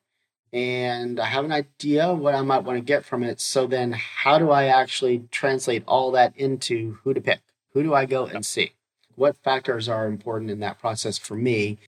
and 0.54 1.20
I 1.20 1.26
have 1.26 1.44
an 1.44 1.52
idea 1.52 2.14
what 2.14 2.36
I 2.36 2.42
might 2.42 2.64
want 2.64 2.78
to 2.78 2.84
get 2.84 3.04
from 3.04 3.22
it. 3.24 3.42
So 3.42 3.68
then, 3.68 3.92
how 3.92 4.40
do 4.40 4.50
I 4.50 4.66
actually 4.66 5.24
translate 5.30 5.84
all 5.88 6.12
that 6.12 6.36
into 6.38 6.98
who 7.04 7.14
to 7.14 7.22
pick? 7.22 7.42
Who 7.74 7.84
do 7.84 7.94
I 7.94 8.06
go 8.06 8.26
and 8.26 8.46
see? 8.46 8.72
What 9.16 9.38
factors 9.38 9.90
are 9.90 10.08
important 10.08 10.52
in 10.52 10.60
that 10.60 10.80
process 10.80 11.18
for 11.18 11.36
me? 11.36 11.80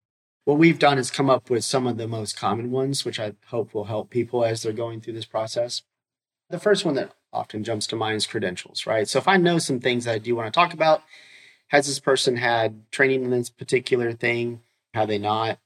What 0.45 0.57
we've 0.57 0.79
done 0.79 0.97
is 0.97 1.09
come 1.09 1.29
up 1.29 1.49
with 1.49 1.63
some 1.63 1.87
of 1.87 1.97
the 1.97 2.07
most 2.07 2.37
common 2.37 2.69
ones, 2.69 3.05
which 3.05 3.19
I 3.19 3.33
hope 3.47 3.73
will 3.73 3.85
help 3.85 4.09
people 4.09 4.43
as 4.43 4.61
they're 4.61 4.73
going 4.73 5.01
through 5.01 5.13
this 5.13 5.25
process. 5.25 5.83
The 6.49 6.59
first 6.59 6.85
one 6.85 6.95
that 6.95 7.13
often 7.31 7.63
jumps 7.63 7.87
to 7.87 7.95
mind 7.95 8.17
is 8.17 8.27
credentials, 8.27 8.85
right? 8.85 9.07
So 9.07 9.19
if 9.19 9.27
I 9.27 9.37
know 9.37 9.57
some 9.57 9.79
things 9.79 10.05
that 10.05 10.15
I 10.15 10.19
do 10.19 10.35
want 10.35 10.53
to 10.53 10.57
talk 10.57 10.73
about, 10.73 11.03
has 11.69 11.87
this 11.87 11.99
person 11.99 12.37
had 12.37 12.91
training 12.91 13.23
in 13.23 13.31
this 13.31 13.49
particular 13.49 14.13
thing? 14.13 14.61
Have 14.93 15.07
they 15.07 15.17
not? 15.17 15.59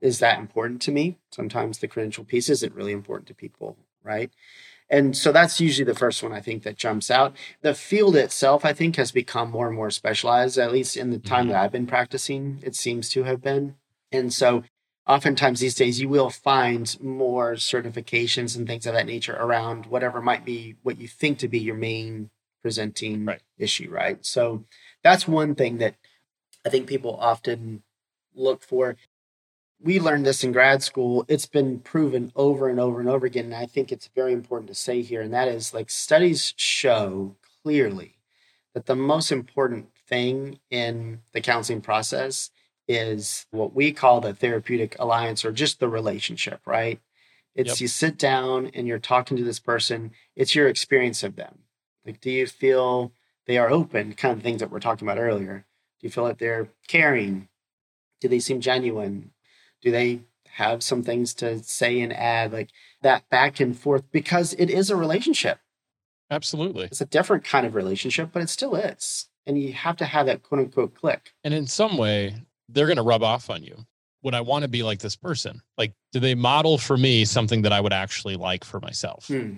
Is 0.00 0.20
that 0.20 0.38
important 0.38 0.80
to 0.82 0.92
me? 0.92 1.18
Sometimes 1.30 1.78
the 1.78 1.88
credential 1.88 2.24
piece 2.24 2.48
isn't 2.48 2.74
really 2.74 2.92
important 2.92 3.28
to 3.28 3.34
people, 3.34 3.76
right? 4.02 4.30
And 4.92 5.16
so 5.16 5.32
that's 5.32 5.58
usually 5.58 5.86
the 5.86 5.98
first 5.98 6.22
one 6.22 6.34
I 6.34 6.40
think 6.40 6.64
that 6.64 6.76
jumps 6.76 7.10
out. 7.10 7.34
The 7.62 7.72
field 7.72 8.14
itself, 8.14 8.62
I 8.62 8.74
think, 8.74 8.96
has 8.96 9.10
become 9.10 9.50
more 9.50 9.66
and 9.66 9.74
more 9.74 9.90
specialized, 9.90 10.58
at 10.58 10.70
least 10.70 10.98
in 10.98 11.10
the 11.10 11.18
time 11.18 11.48
that 11.48 11.54
mm-hmm. 11.54 11.64
I've 11.64 11.72
been 11.72 11.86
practicing, 11.86 12.58
it 12.62 12.76
seems 12.76 13.08
to 13.10 13.22
have 13.22 13.40
been. 13.40 13.76
And 14.12 14.34
so 14.34 14.64
oftentimes 15.08 15.60
these 15.60 15.74
days 15.74 15.98
you 15.98 16.10
will 16.10 16.28
find 16.28 16.94
more 17.00 17.54
certifications 17.54 18.54
and 18.54 18.66
things 18.66 18.84
of 18.84 18.92
that 18.92 19.06
nature 19.06 19.34
around 19.34 19.86
whatever 19.86 20.20
might 20.20 20.44
be 20.44 20.76
what 20.82 21.00
you 21.00 21.08
think 21.08 21.38
to 21.38 21.48
be 21.48 21.58
your 21.58 21.74
main 21.74 22.28
presenting 22.60 23.24
Right. 23.24 23.40
issue, 23.58 23.90
right? 23.90 24.24
So 24.24 24.66
that's 25.02 25.26
one 25.26 25.54
thing 25.54 25.78
that 25.78 25.94
I 26.66 26.68
think 26.68 26.86
people 26.86 27.16
often 27.16 27.82
look 28.34 28.62
for. 28.62 28.96
We 29.82 29.98
learned 29.98 30.24
this 30.24 30.44
in 30.44 30.52
grad 30.52 30.82
school. 30.82 31.24
It's 31.26 31.46
been 31.46 31.80
proven 31.80 32.32
over 32.36 32.68
and 32.68 32.78
over 32.78 33.00
and 33.00 33.08
over 33.08 33.26
again. 33.26 33.46
And 33.46 33.54
I 33.54 33.66
think 33.66 33.90
it's 33.90 34.08
very 34.14 34.32
important 34.32 34.68
to 34.68 34.74
say 34.74 35.02
here, 35.02 35.20
and 35.20 35.34
that 35.34 35.48
is 35.48 35.74
like 35.74 35.90
studies 35.90 36.54
show 36.56 37.34
clearly 37.62 38.18
that 38.74 38.86
the 38.86 38.94
most 38.96 39.32
important 39.32 39.88
thing 40.08 40.60
in 40.70 41.20
the 41.32 41.40
counseling 41.40 41.80
process 41.80 42.50
is 42.86 43.46
what 43.50 43.74
we 43.74 43.92
call 43.92 44.20
the 44.20 44.34
therapeutic 44.34 44.96
alliance 44.98 45.44
or 45.44 45.52
just 45.52 45.80
the 45.80 45.88
relationship, 45.88 46.60
right? 46.66 47.00
It's 47.54 47.80
Yep. 47.80 47.80
you 47.80 47.88
sit 47.88 48.18
down 48.18 48.70
and 48.74 48.86
you're 48.86 48.98
talking 48.98 49.36
to 49.36 49.44
this 49.44 49.60
person, 49.60 50.12
it's 50.36 50.54
your 50.54 50.68
experience 50.68 51.22
of 51.22 51.36
them. 51.36 51.60
Like, 52.06 52.20
do 52.20 52.30
you 52.30 52.46
feel 52.46 53.12
they 53.46 53.58
are 53.58 53.70
open, 53.70 54.14
kind 54.14 54.36
of 54.36 54.42
things 54.42 54.60
that 54.60 54.70
we're 54.70 54.80
talking 54.80 55.06
about 55.06 55.20
earlier? 55.20 55.66
Do 56.00 56.06
you 56.06 56.10
feel 56.10 56.24
like 56.24 56.38
they're 56.38 56.68
caring? 56.88 57.48
Do 58.20 58.28
they 58.28 58.38
seem 58.38 58.60
genuine? 58.60 59.31
Do 59.82 59.90
they 59.90 60.20
have 60.48 60.82
some 60.82 61.02
things 61.02 61.34
to 61.34 61.62
say 61.62 62.00
and 62.00 62.12
add? 62.12 62.52
Like 62.52 62.70
that 63.02 63.28
back 63.28 63.60
and 63.60 63.76
forth, 63.76 64.04
because 64.10 64.54
it 64.54 64.70
is 64.70 64.90
a 64.90 64.96
relationship. 64.96 65.58
Absolutely. 66.30 66.84
It's 66.84 67.00
a 67.00 67.06
different 67.06 67.44
kind 67.44 67.66
of 67.66 67.74
relationship, 67.74 68.30
but 68.32 68.42
it 68.42 68.48
still 68.48 68.74
is. 68.74 69.28
And 69.46 69.60
you 69.60 69.72
have 69.74 69.96
to 69.98 70.04
have 70.04 70.26
that 70.26 70.42
quote 70.42 70.60
unquote 70.60 70.94
click. 70.94 71.32
And 71.44 71.52
in 71.52 71.66
some 71.66 71.98
way, 71.98 72.34
they're 72.68 72.86
going 72.86 72.96
to 72.96 73.02
rub 73.02 73.22
off 73.22 73.50
on 73.50 73.62
you. 73.62 73.84
Would 74.22 74.34
I 74.34 74.40
want 74.40 74.62
to 74.62 74.68
be 74.68 74.82
like 74.82 75.00
this 75.00 75.16
person? 75.16 75.60
Like, 75.76 75.94
do 76.12 76.20
they 76.20 76.34
model 76.34 76.78
for 76.78 76.96
me 76.96 77.24
something 77.24 77.62
that 77.62 77.72
I 77.72 77.80
would 77.80 77.92
actually 77.92 78.36
like 78.36 78.64
for 78.64 78.80
myself? 78.80 79.26
Hmm. 79.26 79.56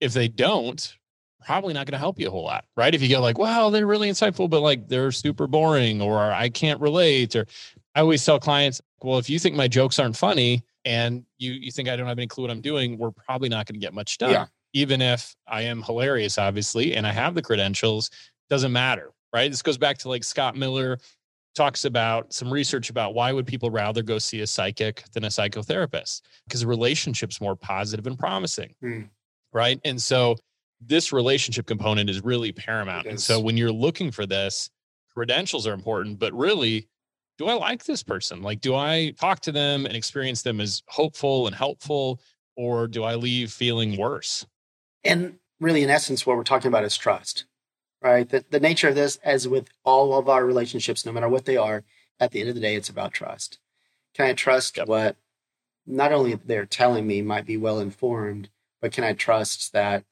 If 0.00 0.12
they 0.12 0.28
don't, 0.28 0.94
probably 1.44 1.74
not 1.74 1.86
going 1.86 1.92
to 1.92 1.98
help 1.98 2.18
you 2.18 2.28
a 2.28 2.30
whole 2.30 2.44
lot, 2.44 2.64
right? 2.76 2.94
If 2.94 3.02
you 3.02 3.08
go 3.08 3.20
like, 3.20 3.38
wow, 3.38 3.70
they're 3.70 3.86
really 3.86 4.10
insightful, 4.10 4.48
but 4.48 4.60
like 4.60 4.88
they're 4.88 5.12
super 5.12 5.46
boring 5.46 6.00
or 6.00 6.20
I 6.32 6.48
can't 6.48 6.80
relate. 6.80 7.36
Or 7.36 7.46
I 7.94 8.00
always 8.00 8.24
tell 8.24 8.38
clients, 8.40 8.80
well, 9.02 9.18
if 9.18 9.28
you 9.28 9.38
think 9.38 9.54
my 9.54 9.68
jokes 9.68 9.98
aren't 9.98 10.16
funny 10.16 10.62
and 10.84 11.24
you 11.38 11.52
you 11.52 11.70
think 11.70 11.88
I 11.88 11.96
don't 11.96 12.06
have 12.06 12.18
any 12.18 12.26
clue 12.26 12.44
what 12.44 12.50
I'm 12.50 12.60
doing, 12.60 12.98
we're 12.98 13.10
probably 13.10 13.48
not 13.48 13.66
going 13.66 13.74
to 13.74 13.84
get 13.84 13.94
much 13.94 14.18
done. 14.18 14.30
Yeah. 14.30 14.46
Even 14.72 15.00
if 15.00 15.34
I 15.46 15.62
am 15.62 15.82
hilarious, 15.82 16.36
obviously, 16.38 16.96
and 16.96 17.06
I 17.06 17.12
have 17.12 17.34
the 17.34 17.42
credentials, 17.42 18.10
doesn't 18.50 18.72
matter, 18.72 19.12
right? 19.32 19.50
This 19.50 19.62
goes 19.62 19.78
back 19.78 19.98
to 19.98 20.08
like 20.08 20.24
Scott 20.24 20.56
Miller 20.56 20.98
talks 21.54 21.84
about 21.84 22.32
some 22.32 22.52
research 22.52 22.90
about 22.90 23.14
why 23.14 23.32
would 23.32 23.46
people 23.46 23.70
rather 23.70 24.02
go 24.02 24.18
see 24.18 24.40
a 24.40 24.46
psychic 24.46 25.04
than 25.12 25.24
a 25.24 25.28
psychotherapist 25.28 26.22
because 26.46 26.62
the 26.62 26.66
relationship's 26.66 27.40
more 27.40 27.54
positive 27.54 28.06
and 28.08 28.18
promising 28.18 28.74
Hmm. 28.80 29.02
right 29.52 29.80
and 29.84 30.02
so 30.02 30.34
this 30.86 31.12
relationship 31.12 31.66
component 31.66 32.10
is 32.10 32.22
really 32.24 32.52
paramount 32.52 33.06
It 33.06 33.10
and 33.10 33.20
so 33.20 33.40
when 33.40 33.56
you're 33.56 33.72
looking 33.72 34.10
for 34.10 34.26
this 34.26 34.70
credentials 35.14 35.66
are 35.66 35.72
important 35.72 36.18
but 36.18 36.32
really 36.34 36.88
do 37.38 37.46
i 37.46 37.54
like 37.54 37.84
this 37.84 38.02
person 38.02 38.42
like 38.42 38.60
do 38.60 38.74
i 38.74 39.12
talk 39.18 39.40
to 39.40 39.52
them 39.52 39.86
and 39.86 39.96
experience 39.96 40.42
them 40.42 40.60
as 40.60 40.82
hopeful 40.88 41.46
and 41.46 41.54
helpful 41.56 42.20
or 42.56 42.86
do 42.86 43.04
i 43.04 43.14
leave 43.14 43.52
feeling 43.52 43.96
worse 43.96 44.46
And 45.04 45.38
really, 45.60 45.82
in 45.82 45.90
essence, 45.90 46.26
what 46.26 46.36
we're 46.36 46.44
talking 46.44 46.68
about 46.68 46.84
is 46.84 46.96
trust, 46.96 47.44
right? 48.02 48.28
The, 48.28 48.44
the 48.50 48.60
nature 48.60 48.88
of 48.88 48.94
this, 48.94 49.16
as 49.24 49.46
with 49.46 49.68
all 49.84 50.18
of 50.18 50.28
our 50.28 50.44
relationships, 50.44 51.04
no 51.06 51.12
matter 51.12 51.28
what 51.28 51.44
they 51.44 51.56
are, 51.56 51.84
at 52.20 52.30
the 52.32 52.40
end 52.40 52.48
of 52.48 52.54
the 52.54 52.60
day, 52.60 52.74
it's 52.74 52.88
about 52.88 53.12
trust. 53.12 53.58
Can 54.14 54.26
I 54.26 54.32
trust 54.34 54.76
Yep. 54.78 54.88
what 54.88 55.16
not 55.86 56.12
only 56.12 56.34
they're 56.34 56.66
telling 56.66 57.06
me 57.06 57.22
might 57.22 57.46
be 57.46 57.56
well 57.56 57.80
informed, 57.80 58.48
but 58.80 58.92
can 58.92 59.04
I 59.04 59.12
trust 59.12 59.72
that 59.72 60.04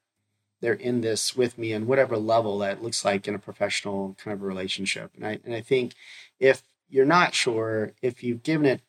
they're 0.63 0.73
in 0.73 1.03
this 1.03 1.37
with 1.37 1.59
me 1.59 1.73
and 1.73 1.87
whatever 1.87 2.17
level 2.17 2.59
that 2.59 2.83
looks 2.83 3.05
like 3.05 3.29
in 3.29 3.35
a 3.35 3.39
professional 3.39 4.17
kind 4.19 4.35
of 4.35 4.43
a 4.43 4.47
relationship? 4.47 5.11
And 5.15 5.27
I 5.27 5.39
and 5.45 5.55
I 5.55 5.61
think 5.61 5.93
if 6.41 6.63
you're 6.89 7.05
not 7.05 7.35
sure, 7.35 7.93
if 8.01 8.23
you've 8.23 8.43
given 8.43 8.65
it 8.67 8.81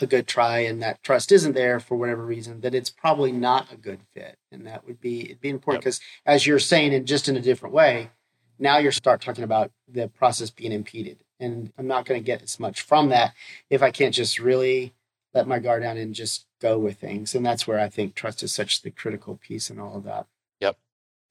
a 0.00 0.06
good 0.06 0.26
try 0.26 0.58
and 0.58 0.82
that 0.82 1.02
trust 1.02 1.32
isn't 1.32 1.54
there 1.54 1.80
for 1.80 1.96
whatever 1.96 2.24
reason, 2.24 2.60
that 2.60 2.74
it's 2.74 2.90
probably 2.90 3.32
not 3.32 3.72
a 3.72 3.76
good 3.76 4.00
fit. 4.14 4.38
And 4.50 4.66
that 4.66 4.86
would 4.86 5.00
be 5.00 5.24
it'd 5.24 5.40
be 5.40 5.48
important 5.48 5.82
because 5.84 6.00
as 6.24 6.46
you're 6.46 6.58
saying 6.58 6.92
it 6.92 7.04
just 7.04 7.28
in 7.28 7.36
a 7.36 7.40
different 7.40 7.74
way, 7.74 8.10
now 8.58 8.78
you're 8.78 8.92
start 8.92 9.20
talking 9.20 9.44
about 9.44 9.70
the 9.88 10.08
process 10.08 10.50
being 10.50 10.72
impeded. 10.72 11.18
And 11.38 11.72
I'm 11.76 11.86
not 11.86 12.06
going 12.06 12.20
to 12.20 12.24
get 12.24 12.42
as 12.42 12.58
much 12.58 12.80
from 12.80 13.10
that 13.10 13.34
if 13.68 13.82
I 13.82 13.90
can't 13.90 14.14
just 14.14 14.38
really 14.38 14.94
let 15.34 15.46
my 15.46 15.58
guard 15.58 15.82
down 15.82 15.98
and 15.98 16.14
just 16.14 16.46
go 16.60 16.78
with 16.78 16.98
things. 16.98 17.34
And 17.34 17.44
that's 17.44 17.66
where 17.66 17.78
I 17.78 17.88
think 17.88 18.14
trust 18.14 18.42
is 18.42 18.52
such 18.52 18.82
the 18.82 18.90
critical 18.90 19.36
piece 19.36 19.68
in 19.68 19.78
all 19.78 19.96
of 19.96 20.04
that. 20.04 20.26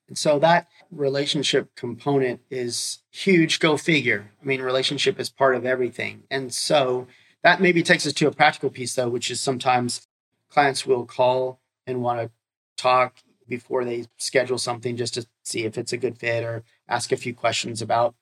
And 0.07 0.17
so 0.17 0.37
that 0.39 0.67
relationship 0.91 1.75
component 1.75 2.41
is 2.49 2.99
huge. 3.11 3.59
Go 3.59 3.75
figure. 3.77 4.31
I 4.41 4.45
mean, 4.45 4.61
relationship 4.61 5.19
is 5.19 5.29
part 5.29 5.55
of 5.55 5.65
everything. 5.65 6.23
And 6.29 6.53
so 6.53 7.07
that 7.43 7.61
maybe 7.61 7.83
takes 7.83 8.05
us 8.05 8.13
to 8.13 8.27
a 8.27 8.31
practical 8.31 8.69
piece, 8.69 8.95
though, 8.95 9.09
which 9.09 9.31
is 9.31 9.41
sometimes 9.41 10.07
clients 10.49 10.85
will 10.85 11.05
call 11.05 11.59
and 11.87 12.01
want 12.01 12.19
to 12.19 12.31
talk 12.77 13.17
before 13.47 13.85
they 13.85 14.05
schedule 14.17 14.57
something 14.57 14.97
just 14.97 15.13
to 15.15 15.25
see 15.43 15.65
if 15.65 15.77
it's 15.77 15.93
a 15.93 15.97
good 15.97 16.17
fit 16.17 16.43
or 16.43 16.63
ask 16.87 17.11
a 17.11 17.17
few 17.17 17.33
questions 17.33 17.81
about 17.81 18.15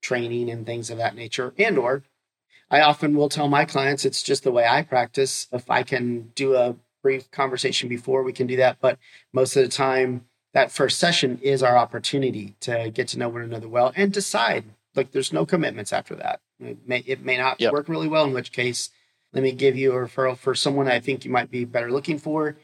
training 0.00 0.48
and 0.50 0.66
things 0.66 0.90
of 0.90 0.98
that 0.98 1.16
nature. 1.16 1.54
And 1.58 1.78
or 1.78 2.02
I 2.70 2.80
often 2.80 3.16
will 3.16 3.28
tell 3.28 3.48
my 3.48 3.64
clients 3.64 4.04
it's 4.04 4.22
just 4.22 4.44
the 4.44 4.52
way 4.52 4.66
I 4.66 4.82
practice. 4.82 5.48
If 5.52 5.70
I 5.70 5.82
can 5.82 6.32
do 6.34 6.54
a 6.54 6.76
brief 7.02 7.30
conversation 7.30 7.88
before, 7.88 8.22
we 8.22 8.32
can 8.32 8.46
do 8.46 8.56
that. 8.56 8.78
But 8.80 8.98
most 9.32 9.56
of 9.56 9.64
the 9.64 9.70
time, 9.70 10.26
that 10.58 10.72
first 10.72 10.98
session 10.98 11.38
is 11.40 11.62
our 11.62 11.76
opportunity 11.78 12.56
to 12.58 12.90
get 12.90 13.06
to 13.06 13.16
know 13.18 13.28
one 13.28 13.42
another 13.42 13.68
well 13.68 13.92
and 13.94 14.12
decide. 14.12 14.64
Like 14.96 15.12
there's 15.12 15.32
no 15.32 15.46
commitments 15.46 15.92
after 15.92 16.16
that. 16.16 16.40
It 16.58 16.78
may, 16.84 16.98
it 17.06 17.24
may 17.24 17.36
not 17.36 17.60
Yep. 17.60 17.72
work 17.72 17.88
really 17.88 18.08
well, 18.08 18.24
in 18.24 18.32
which 18.32 18.50
case 18.50 18.90
let 19.32 19.44
me 19.44 19.52
give 19.52 19.76
you 19.76 19.92
a 19.92 19.94
referral 19.94 20.36
for 20.36 20.56
someone 20.56 20.88
I 20.88 20.98
think 20.98 21.24
you 21.24 21.30
might 21.30 21.48
be 21.48 21.64
better 21.64 21.92
looking 21.92 22.18
for, 22.18 22.56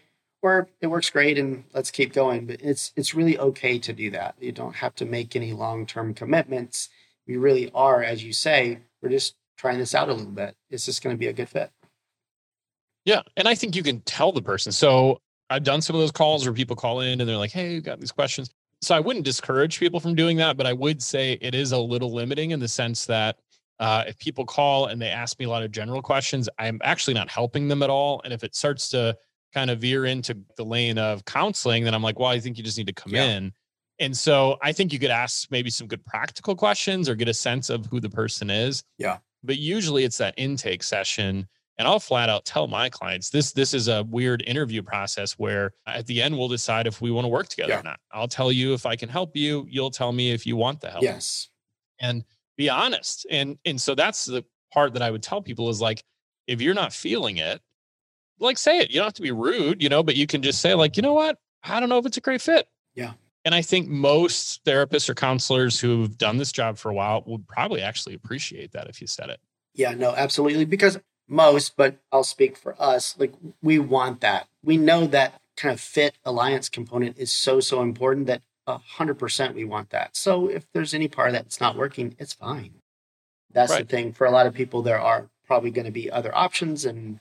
or 0.42 0.66
it 0.80 0.88
works 0.88 1.08
great 1.08 1.38
and 1.38 1.62
let's 1.72 1.92
keep 1.92 2.12
going. 2.12 2.46
But 2.46 2.62
it's 2.62 2.92
it's 2.96 3.14
really 3.14 3.38
okay 3.38 3.78
to 3.78 3.92
do 3.92 4.10
that. 4.10 4.34
You 4.40 4.50
don't 4.50 4.74
have 4.76 4.96
to 4.96 5.04
make 5.04 5.36
any 5.36 5.52
long 5.52 5.86
term 5.86 6.14
commitments. 6.14 6.88
We 7.28 7.36
really 7.36 7.70
are, 7.76 8.02
as 8.02 8.24
you 8.24 8.32
say, 8.32 8.80
we're 9.02 9.10
just 9.10 9.36
trying 9.56 9.78
this 9.78 9.94
out 9.94 10.08
a 10.08 10.14
little 10.14 10.32
bit. 10.32 10.56
Is 10.68 10.84
this 10.86 10.98
going 10.98 11.14
to 11.14 11.20
be 11.20 11.28
a 11.28 11.32
good 11.32 11.48
fit? 11.48 11.70
Yeah, 13.04 13.22
and 13.36 13.46
I 13.46 13.54
think 13.54 13.76
you 13.76 13.84
can 13.84 14.00
tell 14.00 14.32
the 14.32 14.42
person. 14.42 14.72
So 14.72 15.20
I've 15.50 15.62
done 15.62 15.82
some 15.82 15.94
of 15.96 16.00
those 16.00 16.12
calls 16.12 16.44
where 16.44 16.54
people 16.54 16.76
call 16.76 17.00
in 17.00 17.20
and 17.20 17.28
they're 17.28 17.36
like, 17.36 17.52
"Hey, 17.52 17.74
you 17.74 17.80
got 17.80 18.00
these 18.00 18.12
questions." 18.12 18.50
So 18.82 18.94
I 18.94 19.00
wouldn't 19.00 19.24
discourage 19.24 19.78
people 19.78 20.00
from 20.00 20.14
doing 20.14 20.36
that, 20.38 20.56
but 20.56 20.66
I 20.66 20.72
would 20.72 21.02
say 21.02 21.38
it 21.40 21.54
is 21.54 21.72
a 21.72 21.78
little 21.78 22.12
limiting 22.12 22.50
in 22.50 22.60
the 22.60 22.68
sense 22.68 23.06
that 23.06 23.38
uh, 23.80 24.04
if 24.06 24.18
people 24.18 24.44
call 24.44 24.86
and 24.86 25.00
they 25.00 25.08
ask 25.08 25.38
me 25.38 25.46
a 25.46 25.48
lot 25.48 25.62
of 25.62 25.70
general 25.72 26.02
questions, 26.02 26.48
I'm 26.58 26.80
actually 26.84 27.14
not 27.14 27.30
helping 27.30 27.68
them 27.68 27.82
at 27.82 27.90
all. 27.90 28.20
And 28.24 28.32
if 28.32 28.44
it 28.44 28.54
starts 28.54 28.88
to 28.90 29.16
kind 29.52 29.70
of 29.70 29.80
veer 29.80 30.04
into 30.04 30.36
the 30.56 30.64
lane 30.64 30.98
of 30.98 31.24
counseling, 31.24 31.84
then 31.84 31.94
I'm 31.94 32.02
like, 32.02 32.18
well, 32.18 32.28
I 32.28 32.40
think 32.40 32.58
you 32.58 32.64
just 32.64 32.76
need 32.78 32.86
to 32.88 32.92
come 32.92 33.14
yeah. 33.14 33.24
in. 33.24 33.52
And 34.00 34.16
so 34.16 34.58
I 34.60 34.72
think 34.72 34.92
you 34.92 34.98
could 34.98 35.10
ask 35.10 35.50
maybe 35.50 35.70
some 35.70 35.86
good 35.86 36.04
practical 36.04 36.56
questions 36.56 37.08
or 37.08 37.14
get 37.14 37.28
a 37.28 37.34
sense 37.34 37.70
of 37.70 37.86
who 37.86 38.00
the 38.00 38.10
person 38.10 38.50
is. 38.50 38.82
Yeah. 38.98 39.18
But 39.42 39.58
usually 39.58 40.04
it's 40.04 40.18
that 40.18 40.34
intake 40.36 40.82
session. 40.82 41.48
And 41.76 41.88
I'll 41.88 41.98
flat 41.98 42.28
out 42.28 42.44
tell 42.44 42.68
my 42.68 42.88
clients 42.88 43.30
this 43.30 43.52
this 43.52 43.74
is 43.74 43.88
a 43.88 44.04
weird 44.04 44.42
interview 44.46 44.82
process 44.82 45.32
where 45.32 45.72
at 45.86 46.06
the 46.06 46.22
end 46.22 46.38
we'll 46.38 46.48
decide 46.48 46.86
if 46.86 47.00
we 47.00 47.10
want 47.10 47.24
to 47.24 47.28
work 47.28 47.48
together 47.48 47.72
yeah. 47.72 47.80
or 47.80 47.82
not. 47.82 47.98
I'll 48.12 48.28
tell 48.28 48.52
you 48.52 48.74
if 48.74 48.86
I 48.86 48.94
can 48.94 49.08
help 49.08 49.36
you. 49.36 49.66
You'll 49.68 49.90
tell 49.90 50.12
me 50.12 50.30
if 50.30 50.46
you 50.46 50.56
want 50.56 50.80
the 50.80 50.90
help. 50.90 51.02
Yes. 51.02 51.48
And 52.00 52.24
be 52.56 52.68
honest. 52.70 53.26
And 53.30 53.58
and 53.64 53.80
so 53.80 53.94
that's 53.94 54.24
the 54.24 54.44
part 54.72 54.92
that 54.92 55.02
I 55.02 55.10
would 55.10 55.22
tell 55.22 55.42
people 55.42 55.68
is 55.68 55.80
like, 55.80 56.04
if 56.46 56.60
you're 56.60 56.74
not 56.74 56.92
feeling 56.92 57.38
it, 57.38 57.60
like 58.38 58.58
say 58.58 58.78
it. 58.78 58.90
You 58.90 58.96
don't 58.96 59.06
have 59.06 59.14
to 59.14 59.22
be 59.22 59.30
rude, 59.32 59.82
you 59.82 59.88
know, 59.88 60.02
but 60.02 60.16
you 60.16 60.26
can 60.26 60.42
just 60.42 60.60
say, 60.60 60.74
like, 60.74 60.96
you 60.96 61.02
know 61.02 61.14
what? 61.14 61.38
I 61.62 61.80
don't 61.80 61.88
know 61.88 61.98
if 61.98 62.06
it's 62.06 62.16
a 62.16 62.20
great 62.20 62.42
fit. 62.42 62.68
Yeah. 62.94 63.12
And 63.44 63.54
I 63.54 63.62
think 63.62 63.88
most 63.88 64.64
therapists 64.64 65.08
or 65.08 65.14
counselors 65.14 65.78
who've 65.78 66.16
done 66.16 66.38
this 66.38 66.52
job 66.52 66.78
for 66.78 66.90
a 66.90 66.94
while 66.94 67.22
would 67.26 67.46
probably 67.46 67.82
actually 67.82 68.14
appreciate 68.14 68.72
that 68.72 68.88
if 68.88 69.00
you 69.00 69.06
said 69.06 69.28
it. 69.28 69.40
Yeah, 69.74 69.92
no, 69.92 70.14
absolutely. 70.14 70.64
Because 70.64 70.98
most, 71.28 71.76
but 71.76 71.96
I'll 72.12 72.24
speak 72.24 72.56
for 72.56 72.74
us, 72.80 73.14
like 73.18 73.32
we 73.62 73.78
want 73.78 74.20
that. 74.20 74.48
We 74.62 74.76
know 74.76 75.06
that 75.06 75.40
kind 75.56 75.72
of 75.72 75.80
fit 75.80 76.16
alliance 76.24 76.68
component 76.68 77.18
is 77.18 77.32
so, 77.32 77.60
so 77.60 77.80
important 77.80 78.26
that 78.26 78.42
a 78.66 78.78
hundred 78.78 79.18
percent 79.18 79.54
we 79.54 79.64
want 79.64 79.90
that. 79.90 80.16
So 80.16 80.48
if 80.48 80.66
there's 80.72 80.94
any 80.94 81.08
part 81.08 81.32
that's 81.32 81.60
not 81.60 81.76
working, 81.76 82.14
it's 82.18 82.32
fine. 82.32 82.74
That's 83.52 83.72
right. 83.72 83.86
the 83.86 83.96
thing. 83.96 84.12
For 84.12 84.26
a 84.26 84.30
lot 84.30 84.46
of 84.46 84.54
people, 84.54 84.82
there 84.82 85.00
are 85.00 85.28
probably 85.46 85.70
going 85.70 85.84
to 85.84 85.92
be 85.92 86.10
other 86.10 86.34
options. 86.34 86.84
And 86.84 87.20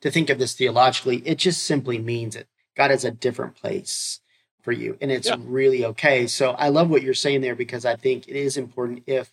to 0.00 0.10
think 0.10 0.30
of 0.30 0.38
this 0.38 0.54
theologically, 0.54 1.18
it 1.26 1.38
just 1.38 1.64
simply 1.64 1.98
means 1.98 2.34
that 2.34 2.46
God 2.76 2.90
has 2.90 3.04
a 3.04 3.10
different 3.10 3.56
place 3.56 4.20
for 4.62 4.72
you. 4.72 4.96
And 5.00 5.10
it's 5.10 5.28
yeah. 5.28 5.36
really 5.40 5.84
okay. 5.84 6.26
So 6.26 6.50
I 6.52 6.68
love 6.68 6.90
what 6.90 7.02
you're 7.02 7.14
saying 7.14 7.40
there 7.40 7.56
because 7.56 7.84
I 7.84 7.96
think 7.96 8.28
it 8.28 8.36
is 8.36 8.56
important 8.56 9.04
if 9.06 9.32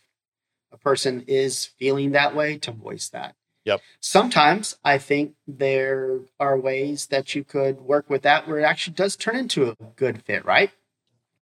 a 0.71 0.77
person 0.77 1.23
is 1.27 1.65
feeling 1.65 2.11
that 2.11 2.35
way 2.35 2.57
to 2.59 2.71
voice 2.71 3.09
that. 3.09 3.35
Yep. 3.65 3.81
Sometimes 4.01 4.77
I 4.83 4.97
think 4.97 5.35
there 5.47 6.19
are 6.39 6.57
ways 6.59 7.07
that 7.07 7.33
you 7.33 7.43
could 7.43 7.81
work 7.81 8.09
with 8.09 8.23
that 8.23 8.47
where 8.47 8.59
it 8.59 8.63
actually 8.63 8.95
does 8.95 9.15
turn 9.15 9.35
into 9.35 9.69
a 9.69 9.75
good 9.95 10.21
fit, 10.23 10.45
right? 10.45 10.71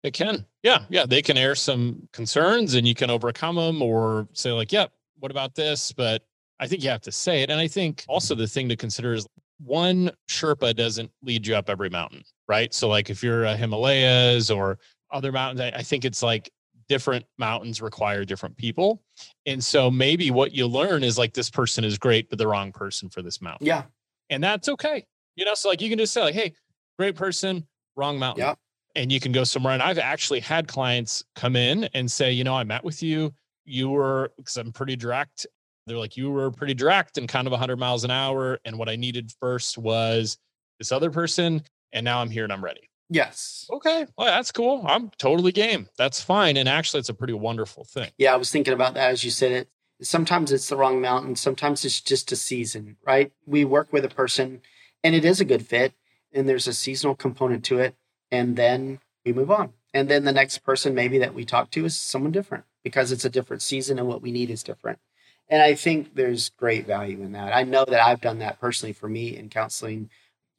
It 0.03 0.13
can. 0.13 0.45
Yeah. 0.63 0.84
Yeah. 0.89 1.05
They 1.05 1.21
can 1.21 1.38
air 1.38 1.55
some 1.55 2.08
concerns 2.13 2.73
and 2.73 2.88
you 2.88 2.95
can 2.95 3.10
overcome 3.10 3.55
them 3.55 3.82
or 3.82 4.27
say, 4.34 4.51
like, 4.51 4.71
yep, 4.71 4.89
yeah, 4.89 4.95
what 5.19 5.32
about 5.32 5.55
this? 5.55 5.91
But 5.91 6.23
I 6.60 6.67
think 6.67 6.84
you 6.84 6.89
have 6.89 7.01
to 7.01 7.12
say 7.12 7.41
it. 7.41 7.49
And 7.49 7.60
I 7.60 7.67
think 7.67 8.05
also 8.08 8.36
the 8.36 8.47
thing 8.47 8.69
to 8.69 8.75
consider 8.75 9.13
is 9.13 9.27
one 9.63 10.12
Sherpa 10.29 10.75
doesn't 10.75 11.12
lead 11.23 11.47
you 11.47 11.55
up 11.55 11.69
every 11.69 11.89
mountain, 11.89 12.23
right? 12.47 12.73
So, 12.73 12.88
like, 12.88 13.10
if 13.10 13.23
you're 13.23 13.43
a 13.43 13.55
Himalayas 13.55 14.49
or 14.49 14.77
other 15.12 15.32
mountains, 15.32 15.62
I, 15.62 15.79
I 15.79 15.84
think 15.84 16.05
it's 16.05 16.23
like 16.23 16.49
different 16.89 17.25
mountains 17.38 17.82
require 17.82 18.25
different 18.25 18.58
people. 18.58 19.02
And 19.45 19.63
so 19.63 19.89
maybe 19.89 20.32
what 20.32 20.52
you 20.52 20.67
learn 20.67 21.04
is 21.04 21.17
like 21.17 21.34
this 21.34 21.49
person 21.49 21.84
is 21.84 21.97
great, 21.97 22.30
but 22.30 22.38
the 22.38 22.47
wrong 22.47 22.71
person 22.71 23.10
for 23.10 23.21
this 23.21 23.41
mountain. 23.41 23.67
Yeah. 23.67 23.84
And 24.30 24.43
that's 24.43 24.67
okay. 24.67 25.06
You 25.36 25.45
know, 25.45 25.54
so 25.54 25.69
like 25.69 25.82
you 25.82 25.89
can 25.89 25.97
just 25.97 26.13
say, 26.13 26.21
like, 26.21 26.36
hey, 26.36 26.54
great 26.97 27.15
person, 27.15 27.65
wrong 27.95 28.19
mountain. 28.19 28.43
Yeah 28.43 28.56
and 28.95 29.12
you 29.12 29.19
can 29.19 29.32
go 29.32 29.43
somewhere. 29.43 29.73
And 29.73 29.84
I've 29.84 29.99
actually 29.99 30.39
had 30.39 30.67
clients 30.67 31.23
come 31.36 31.56
in 31.56 31.86
and 31.93 32.10
say, 32.12 32.32
you 32.32 32.43
know, 32.43 32.56
I 32.56 32.63
met 32.63 32.84
with 32.84 33.04
you. 33.04 33.34
You 33.65 33.89
were, 33.89 34.32
because 34.38 34.58
I'm 34.58 34.71
pretty 34.71 34.95
direct. 34.95 35.45
They're 35.86 35.97
like, 35.97 36.17
you 36.17 36.30
were 36.32 36.52
pretty 36.52 36.73
direct 36.73 37.17
and 37.17 37.28
kind 37.28 37.47
of 37.47 37.52
100 37.52 37.78
miles 37.78 38.04
an 38.04 38.12
hour. 38.12 38.60
And 38.65 38.78
what 38.78 38.89
I 38.89 38.95
needed 38.95 39.32
first 39.39 39.78
was 39.78 40.38
this 40.80 40.91
other 40.91 41.12
person. 41.12 41.62
And 41.93 42.04
now 42.04 42.19
I'm 42.19 42.30
here 42.30 42.43
and 42.43 42.54
I'm 42.54 42.63
ready. 42.63 42.89
Yes. 43.10 43.67
Okay. 43.72 44.06
Well, 44.17 44.28
that's 44.28 44.52
cool. 44.52 44.84
I'm 44.88 45.10
totally 45.17 45.52
game. 45.52 45.88
That's 45.98 46.22
fine. 46.22 46.58
And 46.58 46.69
actually, 46.69 47.00
it's 47.00 47.10
a 47.10 47.13
pretty 47.13 47.34
wonderful 47.34 47.84
thing. 47.84 48.12
Yeah. 48.17 48.34
I 48.34 48.38
was 48.38 48.52
thinking 48.52 48.74
about 48.74 48.93
that 48.93 49.10
as 49.10 49.24
you 49.24 49.32
said 49.32 49.52
it. 49.52 49.69
Sometimes 50.02 50.52
it's 50.52 50.69
the 50.69 50.78
wrong 50.78 51.02
mountain. 51.02 51.36
Sometimes 51.36 51.84
it's 51.84 52.00
just 52.00 52.32
a 52.32 52.36
season, 52.36 52.98
right? 53.06 53.32
We 53.45 53.65
work 53.65 53.91
with 53.91 54.06
a 54.06 54.10
person 54.10 54.62
and 55.04 55.13
it 55.13 55.26
is 55.26 55.41
a 55.41 55.45
good 55.45 55.65
fit 55.65 55.93
and 56.32 56.48
there's 56.48 56.67
a 56.67 56.74
seasonal 56.74 57.15
component 57.15 57.65
to 57.65 57.80
it 57.80 57.95
and 58.32 58.56
then 58.56 59.00
we 59.26 59.34
move 59.34 59.52
on. 59.52 59.74
And 59.93 60.08
then 60.08 60.24
the 60.24 60.32
next 60.32 60.60
person 60.60 60.95
maybe 60.95 61.17
that 61.17 61.34
we 61.34 61.43
talk 61.43 61.72
to 61.72 61.84
is 61.84 62.00
someone 62.00 62.32
different 62.32 62.63
because 62.84 63.12
it's 63.12 63.26
a 63.26 63.30
different 63.30 63.62
season 63.62 64.00
and 64.00 64.08
what 64.08 64.22
we 64.22 64.32
need 64.32 64.50
is 64.50 64.63
different. 64.63 65.00
And 65.50 65.62
I 65.62 65.74
think 65.74 66.15
there's 66.15 66.50
great 66.50 66.86
value 66.86 67.22
in 67.22 67.32
that. 67.34 67.54
I 67.54 67.63
know 67.63 67.84
that 67.86 68.02
I've 68.02 68.22
done 68.22 68.39
that 68.39 68.60
personally 68.62 68.93
for 68.93 69.10
me 69.10 69.36
in 69.36 69.50
counseling. 69.50 70.10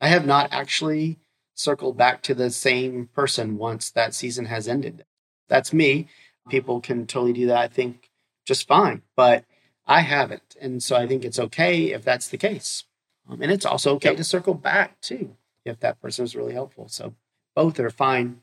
I 0.01 0.09
have 0.09 0.27
not 0.27 0.49
actually 0.53 1.19
circled 1.55 1.97
back 1.97 2.23
to 2.23 2.35
the 2.35 2.51
same 2.51 3.09
person 3.15 3.59
once 3.59 3.91
that 3.91 4.15
season 4.15 4.47
has 4.47 4.69
ended. 4.69 5.05
That's 5.49 5.73
me. 5.73 6.09
People 6.49 6.81
can 6.81 7.07
totally 7.07 7.33
do 7.33 7.47
that, 7.47 7.59
I 7.59 7.69
think, 7.69 8.11
just 8.47 8.67
fine, 8.67 9.03
but 9.17 9.45
I 9.87 10.01
haven't. 10.01 10.57
And 10.61 10.83
so 10.83 10.97
I 10.97 11.07
think 11.07 11.25
it's 11.25 11.39
okay 11.39 11.93
if 11.93 12.05
that's 12.05 12.29
the 12.29 12.39
case. 12.39 12.85
Um, 13.29 13.43
and 13.43 13.51
it's 13.51 13.67
also 13.67 13.95
okay 13.97 14.11
yep. 14.11 14.17
to 14.19 14.25
circle 14.25 14.55
back 14.55 15.01
too 15.01 15.37
if 15.65 15.81
that 15.81 16.01
person 16.01 16.25
is 16.25 16.35
really 16.35 16.55
helpful. 16.55 16.89
So 16.89 17.15
both 17.55 17.79
are 17.79 17.91
fine. 17.91 18.43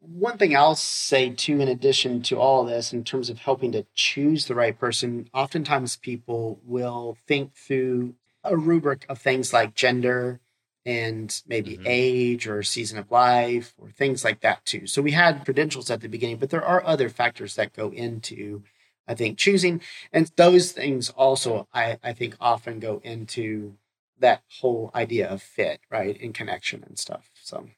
One 0.00 0.38
thing 0.38 0.56
I'll 0.56 0.76
say 0.76 1.30
too, 1.30 1.60
in 1.60 1.68
addition 1.68 2.22
to 2.22 2.38
all 2.38 2.64
this, 2.64 2.92
in 2.92 3.02
terms 3.02 3.28
of 3.30 3.38
helping 3.38 3.72
to 3.72 3.86
choose 3.94 4.46
the 4.46 4.54
right 4.54 4.78
person, 4.78 5.28
oftentimes 5.34 5.96
people 5.96 6.60
will 6.64 7.16
think 7.26 7.54
through 7.54 8.14
a 8.44 8.56
rubric 8.56 9.04
of 9.08 9.18
things 9.18 9.52
like 9.52 9.74
gender 9.74 10.40
and 10.88 11.42
maybe 11.46 11.76
mm-hmm. 11.76 11.84
age 11.86 12.48
or 12.48 12.62
season 12.62 12.98
of 12.98 13.10
life 13.10 13.74
or 13.76 13.90
things 13.90 14.24
like 14.24 14.40
that 14.40 14.64
too. 14.64 14.86
So 14.86 15.02
we 15.02 15.10
had 15.10 15.44
credentials 15.44 15.90
at 15.90 16.00
the 16.00 16.08
beginning, 16.08 16.38
but 16.38 16.48
there 16.48 16.64
are 16.64 16.82
other 16.82 17.10
factors 17.10 17.56
that 17.56 17.74
go 17.74 17.90
into, 17.90 18.62
I 19.06 19.14
think, 19.14 19.36
choosing. 19.36 19.82
And 20.14 20.32
those 20.36 20.72
things 20.72 21.10
also, 21.10 21.68
I, 21.74 21.98
I 22.02 22.14
think, 22.14 22.36
often 22.40 22.80
go 22.80 23.02
into 23.04 23.74
that 24.20 24.40
whole 24.60 24.90
idea 24.94 25.28
of 25.28 25.42
fit, 25.42 25.80
right? 25.90 26.18
And 26.22 26.32
connection 26.32 26.82
and 26.86 26.98
stuff. 26.98 27.28
So 27.42 27.68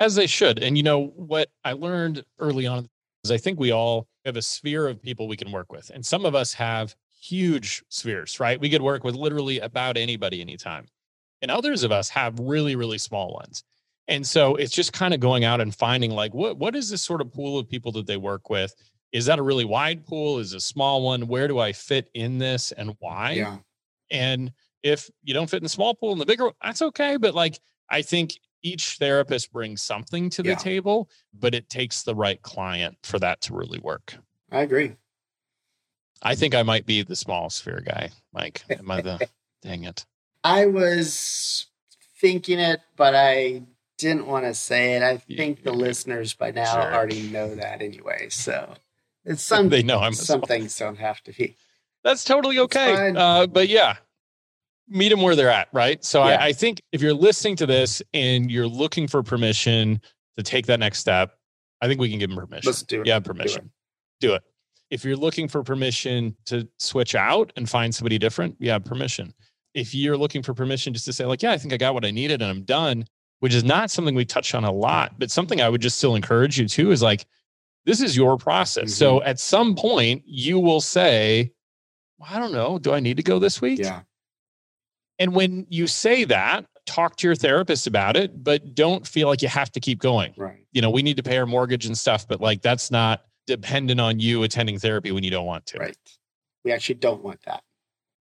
as 0.00 0.14
they 0.14 0.26
should. 0.26 0.58
And 0.58 0.78
you 0.78 0.82
know 0.82 1.08
what 1.16 1.50
I 1.66 1.72
learned 1.72 2.24
early 2.38 2.66
on 2.66 2.88
is 3.24 3.30
I 3.30 3.36
think 3.36 3.60
we 3.60 3.72
all 3.72 4.06
have 4.24 4.36
a 4.36 4.42
sphere 4.42 4.88
of 4.88 5.02
people 5.02 5.28
we 5.28 5.36
can 5.36 5.52
work 5.52 5.70
with. 5.70 5.90
And 5.90 6.04
some 6.04 6.24
of 6.24 6.34
us 6.34 6.54
have 6.54 6.96
huge 7.20 7.84
spheres, 7.90 8.40
right? 8.40 8.58
We 8.58 8.70
could 8.70 8.80
work 8.80 9.04
with 9.04 9.16
literally 9.16 9.58
about 9.58 9.98
anybody 9.98 10.40
anytime. 10.40 10.86
And 11.42 11.50
others 11.50 11.84
of 11.84 11.92
us 11.92 12.08
have 12.10 12.38
really, 12.38 12.76
really 12.76 12.98
small 12.98 13.32
ones. 13.34 13.64
And 14.08 14.26
so 14.26 14.56
it's 14.56 14.72
just 14.72 14.92
kind 14.92 15.12
of 15.12 15.20
going 15.20 15.44
out 15.44 15.60
and 15.60 15.74
finding 15.74 16.10
like 16.10 16.32
what 16.32 16.56
what 16.56 16.74
is 16.74 16.88
this 16.88 17.02
sort 17.02 17.20
of 17.20 17.32
pool 17.32 17.58
of 17.58 17.68
people 17.68 17.92
that 17.92 18.06
they 18.06 18.16
work 18.16 18.48
with? 18.48 18.74
Is 19.12 19.26
that 19.26 19.38
a 19.38 19.42
really 19.42 19.64
wide 19.64 20.06
pool? 20.06 20.38
Is 20.38 20.54
a 20.54 20.60
small 20.60 21.02
one? 21.02 21.28
Where 21.28 21.46
do 21.46 21.58
I 21.58 21.72
fit 21.72 22.10
in 22.14 22.38
this 22.38 22.72
and 22.72 22.94
why? 23.00 23.32
Yeah. 23.32 23.58
And 24.10 24.52
if 24.82 25.10
you 25.22 25.34
don't 25.34 25.48
fit 25.48 25.58
in 25.58 25.64
the 25.64 25.68
small 25.68 25.94
pool 25.94 26.12
and 26.12 26.20
the 26.20 26.26
bigger, 26.26 26.46
one, 26.46 26.54
that's 26.62 26.82
okay. 26.82 27.16
But 27.18 27.34
like 27.34 27.58
I 27.90 28.02
think 28.02 28.32
each 28.62 28.96
therapist 28.98 29.52
brings 29.52 29.82
something 29.82 30.30
to 30.30 30.42
the 30.42 30.50
yeah. 30.50 30.56
table, 30.56 31.08
but 31.32 31.54
it 31.54 31.68
takes 31.68 32.02
the 32.02 32.14
right 32.14 32.40
client 32.42 32.96
for 33.02 33.18
that 33.18 33.40
to 33.42 33.54
really 33.54 33.78
work. 33.78 34.16
I 34.50 34.62
agree. 34.62 34.96
I 36.22 36.34
think 36.34 36.54
I 36.54 36.62
might 36.62 36.86
be 36.86 37.02
the 37.02 37.14
small 37.14 37.50
sphere 37.50 37.82
guy, 37.84 38.10
Mike. 38.32 38.62
Am 38.70 38.90
I 38.90 39.02
the 39.02 39.28
dang 39.62 39.84
it? 39.84 40.04
I 40.44 40.66
was 40.66 41.66
thinking 42.20 42.58
it, 42.58 42.80
but 42.96 43.14
I 43.14 43.62
didn't 43.98 44.26
want 44.26 44.44
to 44.44 44.54
say 44.54 44.94
it. 44.94 45.02
I 45.02 45.16
think 45.16 45.62
the 45.62 45.72
listeners 45.72 46.34
by 46.34 46.50
now 46.52 46.72
sure. 46.72 46.94
already 46.94 47.28
know 47.28 47.54
that 47.54 47.82
anyway. 47.82 48.28
So 48.30 48.74
it's 49.24 49.42
some 49.44 49.68
they 49.68 49.82
know 49.82 50.00
I'm 50.00 50.14
some 50.14 50.42
things 50.42 50.76
don't 50.78 50.98
have 50.98 51.22
to 51.24 51.32
be. 51.32 51.56
That's 52.04 52.24
totally 52.24 52.58
okay. 52.60 53.12
Uh, 53.14 53.46
but 53.46 53.68
yeah, 53.68 53.96
meet 54.88 55.10
them 55.10 55.20
where 55.20 55.36
they're 55.36 55.50
at, 55.50 55.68
right? 55.72 56.02
So 56.04 56.24
yeah. 56.24 56.36
I, 56.36 56.46
I, 56.46 56.52
think 56.52 56.80
if 56.92 57.02
you're 57.02 57.12
listening 57.12 57.56
to 57.56 57.66
this 57.66 58.02
and 58.14 58.50
you're 58.50 58.68
looking 58.68 59.08
for 59.08 59.22
permission 59.22 60.00
to 60.36 60.42
take 60.42 60.66
that 60.66 60.80
next 60.80 61.00
step, 61.00 61.32
I 61.80 61.88
think 61.88 62.00
we 62.00 62.08
can 62.08 62.18
give 62.18 62.30
them 62.30 62.38
permission. 62.38 62.68
Let's 62.68 62.82
do 62.82 63.00
it. 63.00 63.06
Yeah, 63.06 63.18
permission. 63.18 63.70
Do 64.20 64.28
it. 64.28 64.30
do 64.30 64.34
it. 64.34 64.42
If 64.90 65.04
you're 65.04 65.16
looking 65.16 65.48
for 65.48 65.62
permission 65.62 66.34
to 66.46 66.66
switch 66.78 67.14
out 67.14 67.52
and 67.56 67.68
find 67.68 67.94
somebody 67.94 68.18
different, 68.18 68.56
yeah, 68.58 68.78
permission. 68.78 69.34
If 69.78 69.94
you're 69.94 70.16
looking 70.16 70.42
for 70.42 70.54
permission 70.54 70.92
just 70.92 71.04
to 71.06 71.12
say, 71.12 71.24
like, 71.24 71.42
yeah, 71.42 71.52
I 71.52 71.58
think 71.58 71.72
I 71.72 71.76
got 71.76 71.94
what 71.94 72.04
I 72.04 72.10
needed 72.10 72.42
and 72.42 72.50
I'm 72.50 72.62
done, 72.62 73.06
which 73.40 73.54
is 73.54 73.64
not 73.64 73.90
something 73.90 74.14
we 74.14 74.24
touch 74.24 74.54
on 74.54 74.64
a 74.64 74.72
lot, 74.72 75.18
but 75.18 75.30
something 75.30 75.60
I 75.60 75.68
would 75.68 75.80
just 75.80 75.98
still 75.98 76.14
encourage 76.14 76.58
you 76.58 76.66
to 76.68 76.90
is 76.90 77.02
like, 77.02 77.26
this 77.86 78.00
is 78.00 78.16
your 78.16 78.36
process. 78.36 78.84
Mm-hmm. 78.84 78.98
So 78.98 79.22
at 79.22 79.38
some 79.40 79.74
point, 79.74 80.22
you 80.26 80.58
will 80.58 80.80
say, 80.80 81.52
well, 82.18 82.28
I 82.30 82.38
don't 82.38 82.52
know, 82.52 82.78
do 82.78 82.92
I 82.92 83.00
need 83.00 83.16
to 83.16 83.22
go 83.22 83.38
this 83.38 83.60
week? 83.60 83.78
Yeah. 83.78 84.02
And 85.18 85.34
when 85.34 85.66
you 85.68 85.86
say 85.86 86.24
that, 86.24 86.66
talk 86.86 87.16
to 87.16 87.26
your 87.26 87.34
therapist 87.34 87.86
about 87.86 88.16
it, 88.16 88.42
but 88.42 88.74
don't 88.74 89.06
feel 89.06 89.28
like 89.28 89.42
you 89.42 89.48
have 89.48 89.70
to 89.72 89.80
keep 89.80 90.00
going. 90.00 90.32
Right. 90.36 90.64
You 90.72 90.82
know, 90.82 90.90
we 90.90 91.02
need 91.02 91.16
to 91.16 91.22
pay 91.22 91.36
our 91.38 91.46
mortgage 91.46 91.86
and 91.86 91.96
stuff, 91.96 92.26
but 92.26 92.40
like 92.40 92.62
that's 92.62 92.90
not 92.90 93.24
dependent 93.46 94.00
on 94.00 94.20
you 94.20 94.42
attending 94.42 94.78
therapy 94.78 95.12
when 95.12 95.24
you 95.24 95.30
don't 95.30 95.46
want 95.46 95.66
to. 95.66 95.78
Right. 95.78 95.96
We 96.64 96.72
actually 96.72 96.96
don't 96.96 97.22
want 97.22 97.40
that. 97.46 97.62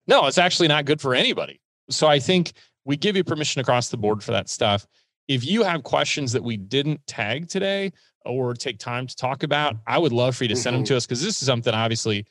No, 0.08 0.26
it's 0.28 0.38
actually 0.38 0.68
not 0.68 0.86
good 0.86 1.02
for 1.02 1.14
anybody. 1.14 1.60
So 1.90 2.08
I 2.08 2.20
think 2.20 2.54
we 2.86 2.96
give 2.98 3.16
you 3.16 3.24
permission 3.24 3.60
across 3.62 3.90
the 3.90 3.98
board 3.98 4.24
for 4.24 4.32
that 4.32 4.50
stuff. 4.50 4.88
If 5.28 5.46
you 5.46 5.64
have 5.64 5.84
questions 5.84 6.32
that 6.32 6.44
we 6.44 6.56
didn't 6.56 7.06
tag 7.06 7.50
today 7.50 7.92
or 8.26 8.54
take 8.54 8.80
time 8.80 9.08
to 9.08 9.16
talk 9.16 9.44
about, 9.44 9.76
I 9.86 9.98
would 9.98 10.14
love 10.14 10.36
for 10.36 10.46
you 10.46 10.50
to 10.50 10.56
send 10.56 10.74
mm-hmm. 10.74 10.84
them 10.84 10.88
to 10.88 10.98
us 10.98 11.06
because 11.06 11.22
this 11.22 11.42
is 11.42 11.46
something 11.46 11.74
obviously 11.74 12.26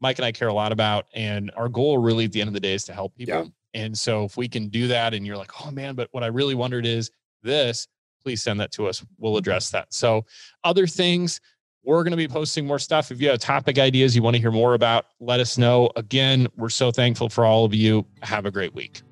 Mike 0.00 0.18
and 0.18 0.26
I 0.26 0.32
care 0.32 0.48
a 0.48 0.52
lot 0.52 0.72
about. 0.72 1.06
And 1.14 1.52
our 1.56 1.68
goal 1.68 1.98
really 1.98 2.24
at 2.24 2.32
the 2.32 2.40
end 2.40 2.48
of 2.48 2.54
the 2.54 2.60
day 2.60 2.74
is 2.74 2.84
to 2.84 2.92
help 2.92 3.14
people. 3.14 3.34
Yeah. 3.34 3.44
And 3.74 3.96
so 3.96 4.24
if 4.24 4.36
we 4.36 4.48
can 4.48 4.68
do 4.68 4.88
that 4.88 5.14
and 5.14 5.24
you're 5.24 5.36
like, 5.36 5.52
oh 5.64 5.70
man, 5.70 5.94
but 5.94 6.08
what 6.10 6.24
I 6.24 6.26
really 6.26 6.56
wondered 6.56 6.84
is 6.84 7.10
this, 7.42 7.86
please 8.22 8.42
send 8.42 8.60
that 8.60 8.72
to 8.72 8.88
us. 8.88 9.04
We'll 9.18 9.36
address 9.36 9.70
that. 9.70 9.92
So 9.94 10.24
other 10.64 10.86
things, 10.86 11.40
we're 11.84 12.02
going 12.04 12.12
to 12.12 12.16
be 12.16 12.28
posting 12.28 12.66
more 12.66 12.78
stuff. 12.78 13.10
If 13.10 13.20
you 13.20 13.30
have 13.30 13.40
topic 13.40 13.78
ideas 13.78 14.14
you 14.14 14.22
want 14.22 14.36
to 14.36 14.40
hear 14.40 14.50
more 14.50 14.74
about, 14.74 15.06
let 15.20 15.40
us 15.40 15.58
know. 15.58 15.90
Again, 15.96 16.46
we're 16.56 16.68
so 16.68 16.90
thankful 16.90 17.28
for 17.28 17.44
all 17.44 17.64
of 17.64 17.74
you. 17.74 18.06
Have 18.22 18.46
a 18.46 18.50
great 18.50 18.74
week. 18.74 19.02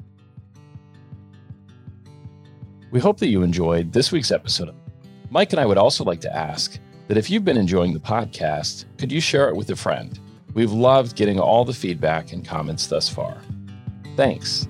We 2.91 3.01
hope 3.01 3.19
that 3.19 3.29
you 3.29 3.43
enjoyed 3.43 3.93
this 3.93 4.11
week's 4.13 4.31
episode. 4.31 4.75
Mike 5.31 5.53
and 5.53 5.61
I 5.61 5.67
would 5.67 5.79
also 5.79 6.05
like 6.05 6.21
to 6.23 6.37
ask 6.37 6.79
that 7.09 7.17
if 7.17 7.31
you've 7.31 7.45
been 7.45 7.57
enjoying 7.57 7.93
the 7.93 8.01
podcast, 8.01 8.85
could 8.99 9.13
you 9.13 9.21
share 9.21 9.49
it 9.49 9.57
with 9.57 9.71
a 9.71 9.77
friend? 9.77 10.19
We've 10.55 10.73
loved 10.73 11.17
getting 11.17 11.39
all 11.39 11.65
the 11.65 11.73
feedback 11.73 12.33
and 12.33 12.45
comments 12.45 12.87
thus 12.89 13.09
far. 13.09 13.41
Thanks. 14.17 14.67